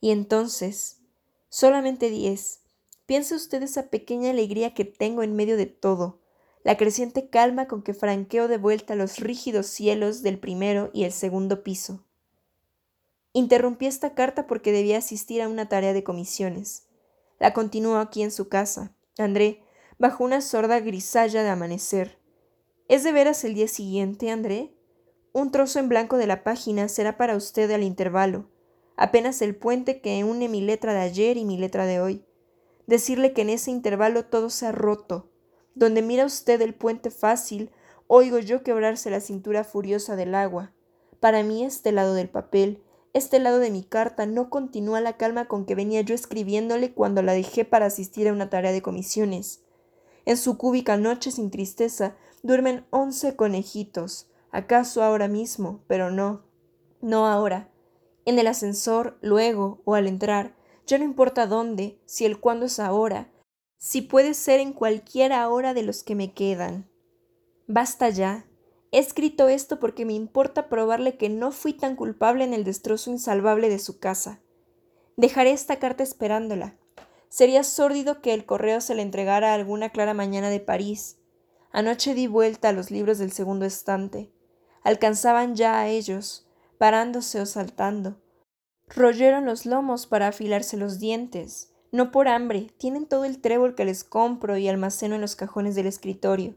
Y 0.00 0.10
entonces, 0.10 1.00
solamente 1.48 2.10
diez. 2.10 2.60
Piense 3.06 3.34
usted 3.34 3.62
esa 3.62 3.90
pequeña 3.90 4.30
alegría 4.30 4.74
que 4.74 4.84
tengo 4.84 5.22
en 5.22 5.36
medio 5.36 5.56
de 5.56 5.66
todo, 5.66 6.20
la 6.64 6.78
creciente 6.78 7.28
calma 7.28 7.68
con 7.68 7.82
que 7.82 7.92
franqueo 7.92 8.48
de 8.48 8.56
vuelta 8.56 8.94
los 8.94 9.18
rígidos 9.18 9.66
cielos 9.66 10.22
del 10.22 10.38
primero 10.38 10.90
y 10.94 11.04
el 11.04 11.12
segundo 11.12 11.62
piso. 11.62 12.02
Interrumpí 13.34 13.86
esta 13.86 14.14
carta 14.14 14.46
porque 14.46 14.72
debía 14.72 14.98
asistir 14.98 15.42
a 15.42 15.48
una 15.48 15.68
tarea 15.68 15.92
de 15.92 16.02
comisiones. 16.02 16.86
La 17.38 17.52
continuó 17.52 17.96
aquí 17.96 18.22
en 18.22 18.30
su 18.30 18.48
casa, 18.48 18.96
André, 19.18 19.62
bajo 19.98 20.24
una 20.24 20.40
sorda 20.40 20.80
grisalla 20.80 21.42
de 21.42 21.50
amanecer. 21.50 22.18
¿Es 22.88 23.04
de 23.04 23.12
veras 23.12 23.44
el 23.44 23.54
día 23.54 23.68
siguiente, 23.68 24.30
André? 24.30 24.73
Un 25.34 25.50
trozo 25.50 25.78
en 25.80 25.90
blanco 25.90 26.16
de 26.16 26.26
la 26.26 26.44
página 26.44 26.88
será 26.88 27.18
para 27.18 27.36
usted 27.36 27.70
al 27.70 27.82
intervalo, 27.82 28.48
apenas 28.96 29.42
el 29.42 29.54
puente 29.54 30.00
que 30.00 30.24
une 30.24 30.48
mi 30.48 30.62
letra 30.62 30.94
de 30.94 31.00
ayer 31.00 31.36
y 31.36 31.44
mi 31.44 31.58
letra 31.58 31.84
de 31.84 32.00
hoy. 32.00 32.24
Decirle 32.86 33.34
que 33.34 33.42
en 33.42 33.50
ese 33.50 33.70
intervalo 33.70 34.24
todo 34.24 34.48
se 34.48 34.64
ha 34.64 34.72
roto. 34.72 35.28
Donde 35.74 36.00
mira 36.00 36.24
usted 36.24 36.62
el 36.62 36.72
puente 36.72 37.10
fácil, 37.10 37.70
oigo 38.06 38.38
yo 38.38 38.62
quebrarse 38.62 39.10
la 39.10 39.20
cintura 39.20 39.64
furiosa 39.64 40.16
del 40.16 40.34
agua. 40.34 40.72
Para 41.20 41.42
mí 41.42 41.64
este 41.64 41.92
lado 41.92 42.14
del 42.14 42.30
papel 42.30 42.80
este 43.14 43.38
lado 43.38 43.60
de 43.60 43.70
mi 43.70 43.84
carta 43.84 44.26
no 44.26 44.50
continúa 44.50 45.00
la 45.00 45.16
calma 45.16 45.46
con 45.46 45.66
que 45.66 45.76
venía 45.76 46.00
yo 46.00 46.16
escribiéndole 46.16 46.92
cuando 46.92 47.22
la 47.22 47.32
dejé 47.32 47.64
para 47.64 47.86
asistir 47.86 48.28
a 48.28 48.32
una 48.32 48.50
tarea 48.50 48.72
de 48.72 48.82
comisiones. 48.82 49.62
En 50.24 50.36
su 50.36 50.58
cúbica 50.58 50.96
noche 50.96 51.30
sin 51.30 51.52
tristeza 51.52 52.16
duermen 52.42 52.84
once 52.90 53.36
conejitos, 53.36 54.26
acaso 54.54 55.02
ahora 55.02 55.28
mismo, 55.28 55.84
pero 55.86 56.10
no, 56.10 56.46
no 57.02 57.26
ahora. 57.26 57.70
En 58.24 58.38
el 58.38 58.46
ascensor, 58.46 59.18
luego, 59.20 59.82
o 59.84 59.94
al 59.94 60.06
entrar, 60.06 60.56
ya 60.86 60.96
no 60.98 61.04
importa 61.04 61.46
dónde, 61.46 62.00
si 62.06 62.24
el 62.24 62.40
cuándo 62.40 62.66
es 62.66 62.80
ahora, 62.80 63.30
si 63.76 64.00
puede 64.00 64.32
ser 64.34 64.60
en 64.60 64.72
cualquiera 64.72 65.46
hora 65.48 65.74
de 65.74 65.82
los 65.82 66.02
que 66.02 66.14
me 66.14 66.32
quedan. 66.32 66.90
Basta 67.66 68.08
ya, 68.08 68.46
He 68.94 69.00
escrito 69.00 69.48
esto 69.48 69.80
porque 69.80 70.04
me 70.04 70.12
importa 70.12 70.68
probarle 70.68 71.16
que 71.16 71.28
no 71.28 71.50
fui 71.50 71.72
tan 71.72 71.96
culpable 71.96 72.44
en 72.44 72.54
el 72.54 72.62
destrozo 72.62 73.10
insalvable 73.10 73.68
de 73.68 73.80
su 73.80 73.98
casa. 73.98 74.40
Dejaré 75.16 75.50
esta 75.50 75.80
carta 75.80 76.04
esperándola. 76.04 76.78
Sería 77.28 77.64
sórdido 77.64 78.20
que 78.20 78.32
el 78.32 78.46
correo 78.46 78.80
se 78.80 78.94
le 78.94 79.02
entregara 79.02 79.52
alguna 79.52 79.90
clara 79.90 80.14
mañana 80.14 80.48
de 80.48 80.60
París. 80.60 81.18
Anoche 81.72 82.14
di 82.14 82.28
vuelta 82.28 82.68
a 82.68 82.72
los 82.72 82.92
libros 82.92 83.18
del 83.18 83.32
segundo 83.32 83.64
estante. 83.64 84.30
Alcanzaban 84.84 85.56
ya 85.56 85.80
a 85.80 85.88
ellos, 85.88 86.46
parándose 86.78 87.40
o 87.40 87.46
saltando. 87.46 88.16
Royeron 88.86 89.46
los 89.46 89.64
lomos 89.64 90.06
para 90.06 90.28
afilarse 90.28 90.76
los 90.76 91.00
dientes. 91.00 91.72
No 91.90 92.10
por 92.10 92.28
hambre, 92.28 92.68
tienen 92.76 93.06
todo 93.06 93.24
el 93.24 93.40
trébol 93.40 93.74
que 93.74 93.86
les 93.86 94.04
compro 94.04 94.58
y 94.58 94.68
almaceno 94.68 95.14
en 95.14 95.22
los 95.22 95.36
cajones 95.36 95.74
del 95.74 95.86
escritorio. 95.86 96.54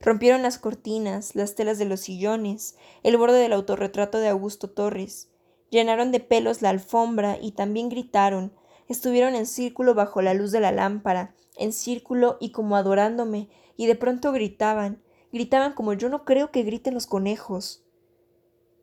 Rompieron 0.00 0.42
las 0.42 0.58
cortinas, 0.58 1.34
las 1.34 1.54
telas 1.54 1.78
de 1.78 1.84
los 1.84 2.00
sillones, 2.00 2.76
el 3.02 3.16
borde 3.16 3.38
del 3.38 3.52
autorretrato 3.52 4.18
de 4.18 4.28
Augusto 4.28 4.70
Torres. 4.70 5.28
Llenaron 5.70 6.12
de 6.12 6.20
pelos 6.20 6.62
la 6.62 6.70
alfombra 6.70 7.38
y 7.40 7.52
también 7.52 7.88
gritaron. 7.88 8.52
Estuvieron 8.88 9.34
en 9.34 9.46
círculo 9.46 9.94
bajo 9.94 10.22
la 10.22 10.34
luz 10.34 10.52
de 10.52 10.60
la 10.60 10.70
lámpara, 10.70 11.34
en 11.56 11.72
círculo 11.72 12.36
y 12.40 12.52
como 12.52 12.76
adorándome, 12.76 13.48
y 13.76 13.86
de 13.86 13.94
pronto 13.96 14.32
gritaban, 14.32 15.02
gritaban 15.32 15.72
como 15.72 15.94
yo 15.94 16.08
no 16.08 16.24
creo 16.24 16.50
que 16.50 16.62
griten 16.62 16.94
los 16.94 17.06
conejos. 17.06 17.84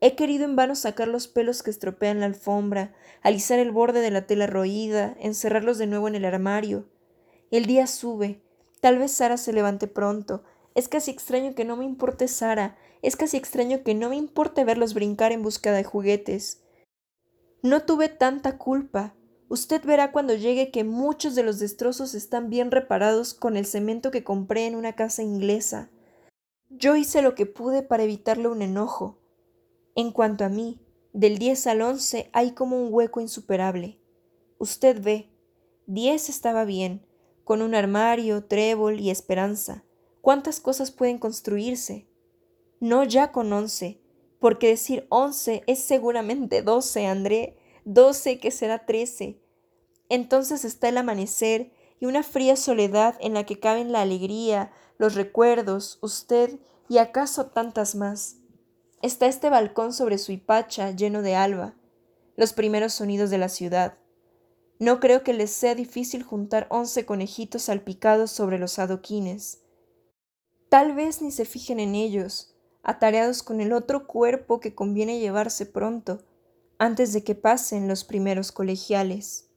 He 0.00 0.16
querido 0.16 0.44
en 0.44 0.56
vano 0.56 0.74
sacar 0.74 1.08
los 1.08 1.28
pelos 1.28 1.62
que 1.62 1.70
estropean 1.70 2.20
la 2.20 2.26
alfombra, 2.26 2.94
alisar 3.22 3.58
el 3.58 3.70
borde 3.70 4.00
de 4.00 4.10
la 4.10 4.26
tela 4.26 4.46
roída, 4.46 5.14
encerrarlos 5.20 5.78
de 5.78 5.86
nuevo 5.86 6.08
en 6.08 6.14
el 6.14 6.24
armario. 6.24 6.88
El 7.50 7.66
día 7.66 7.86
sube. 7.86 8.42
Tal 8.80 8.98
vez 8.98 9.12
Sara 9.12 9.36
se 9.36 9.52
levante 9.52 9.86
pronto, 9.86 10.42
es 10.74 10.88
casi 10.88 11.10
extraño 11.10 11.54
que 11.54 11.64
no 11.64 11.76
me 11.76 11.84
importe 11.84 12.28
Sara, 12.28 12.78
es 13.02 13.16
casi 13.16 13.36
extraño 13.36 13.82
que 13.82 13.94
no 13.94 14.08
me 14.08 14.16
importe 14.16 14.64
verlos 14.64 14.94
brincar 14.94 15.32
en 15.32 15.42
busca 15.42 15.72
de 15.72 15.84
juguetes. 15.84 16.62
No 17.62 17.82
tuve 17.82 18.08
tanta 18.08 18.56
culpa. 18.56 19.14
Usted 19.48 19.84
verá 19.84 20.12
cuando 20.12 20.34
llegue 20.34 20.70
que 20.70 20.84
muchos 20.84 21.34
de 21.34 21.42
los 21.42 21.58
destrozos 21.58 22.14
están 22.14 22.48
bien 22.48 22.70
reparados 22.70 23.34
con 23.34 23.56
el 23.56 23.66
cemento 23.66 24.10
que 24.10 24.24
compré 24.24 24.66
en 24.66 24.76
una 24.76 24.94
casa 24.94 25.22
inglesa. 25.22 25.90
Yo 26.70 26.96
hice 26.96 27.22
lo 27.22 27.34
que 27.34 27.46
pude 27.46 27.82
para 27.82 28.04
evitarle 28.04 28.48
un 28.48 28.62
enojo. 28.62 29.18
En 29.94 30.10
cuanto 30.10 30.44
a 30.44 30.48
mí, 30.48 30.80
del 31.12 31.38
10 31.38 31.66
al 31.66 31.82
11 31.82 32.30
hay 32.32 32.52
como 32.52 32.80
un 32.80 32.92
hueco 32.92 33.20
insuperable. 33.20 34.00
Usted 34.58 35.02
ve, 35.02 35.30
10 35.86 36.28
estaba 36.28 36.64
bien, 36.64 37.06
con 37.44 37.60
un 37.60 37.74
armario, 37.74 38.44
trébol 38.44 39.00
y 39.00 39.10
esperanza 39.10 39.84
cuántas 40.20 40.60
cosas 40.60 40.90
pueden 40.90 41.18
construirse. 41.18 42.06
No 42.78 43.04
ya 43.04 43.32
con 43.32 43.52
once, 43.52 44.00
porque 44.38 44.68
decir 44.68 45.06
once 45.08 45.62
es 45.66 45.80
seguramente 45.80 46.62
doce, 46.62 47.06
André, 47.06 47.58
doce 47.84 48.38
que 48.38 48.50
será 48.50 48.86
trece. 48.86 49.40
Entonces 50.08 50.64
está 50.64 50.88
el 50.88 50.98
amanecer 50.98 51.72
y 52.00 52.06
una 52.06 52.22
fría 52.22 52.56
soledad 52.56 53.16
en 53.20 53.34
la 53.34 53.44
que 53.44 53.60
caben 53.60 53.92
la 53.92 54.00
alegría, 54.00 54.72
los 55.00 55.14
recuerdos, 55.14 55.98
usted 56.02 56.58
y 56.86 56.98
acaso 56.98 57.46
tantas 57.46 57.94
más. 57.94 58.36
Está 59.00 59.28
este 59.28 59.48
balcón 59.48 59.94
sobre 59.94 60.18
su 60.18 60.30
hipacha 60.30 60.90
lleno 60.90 61.22
de 61.22 61.34
alba, 61.34 61.74
los 62.36 62.52
primeros 62.52 62.92
sonidos 62.92 63.30
de 63.30 63.38
la 63.38 63.48
ciudad. 63.48 63.96
No 64.78 65.00
creo 65.00 65.22
que 65.22 65.32
les 65.32 65.52
sea 65.52 65.74
difícil 65.74 66.22
juntar 66.22 66.66
once 66.68 67.06
conejitos 67.06 67.62
salpicados 67.62 68.30
sobre 68.30 68.58
los 68.58 68.78
adoquines. 68.78 69.62
Tal 70.68 70.94
vez 70.94 71.22
ni 71.22 71.30
se 71.30 71.46
fijen 71.46 71.80
en 71.80 71.94
ellos, 71.94 72.54
atareados 72.82 73.42
con 73.42 73.62
el 73.62 73.72
otro 73.72 74.06
cuerpo 74.06 74.60
que 74.60 74.74
conviene 74.74 75.18
llevarse 75.18 75.64
pronto, 75.64 76.26
antes 76.76 77.14
de 77.14 77.24
que 77.24 77.34
pasen 77.34 77.88
los 77.88 78.04
primeros 78.04 78.52
colegiales. 78.52 79.49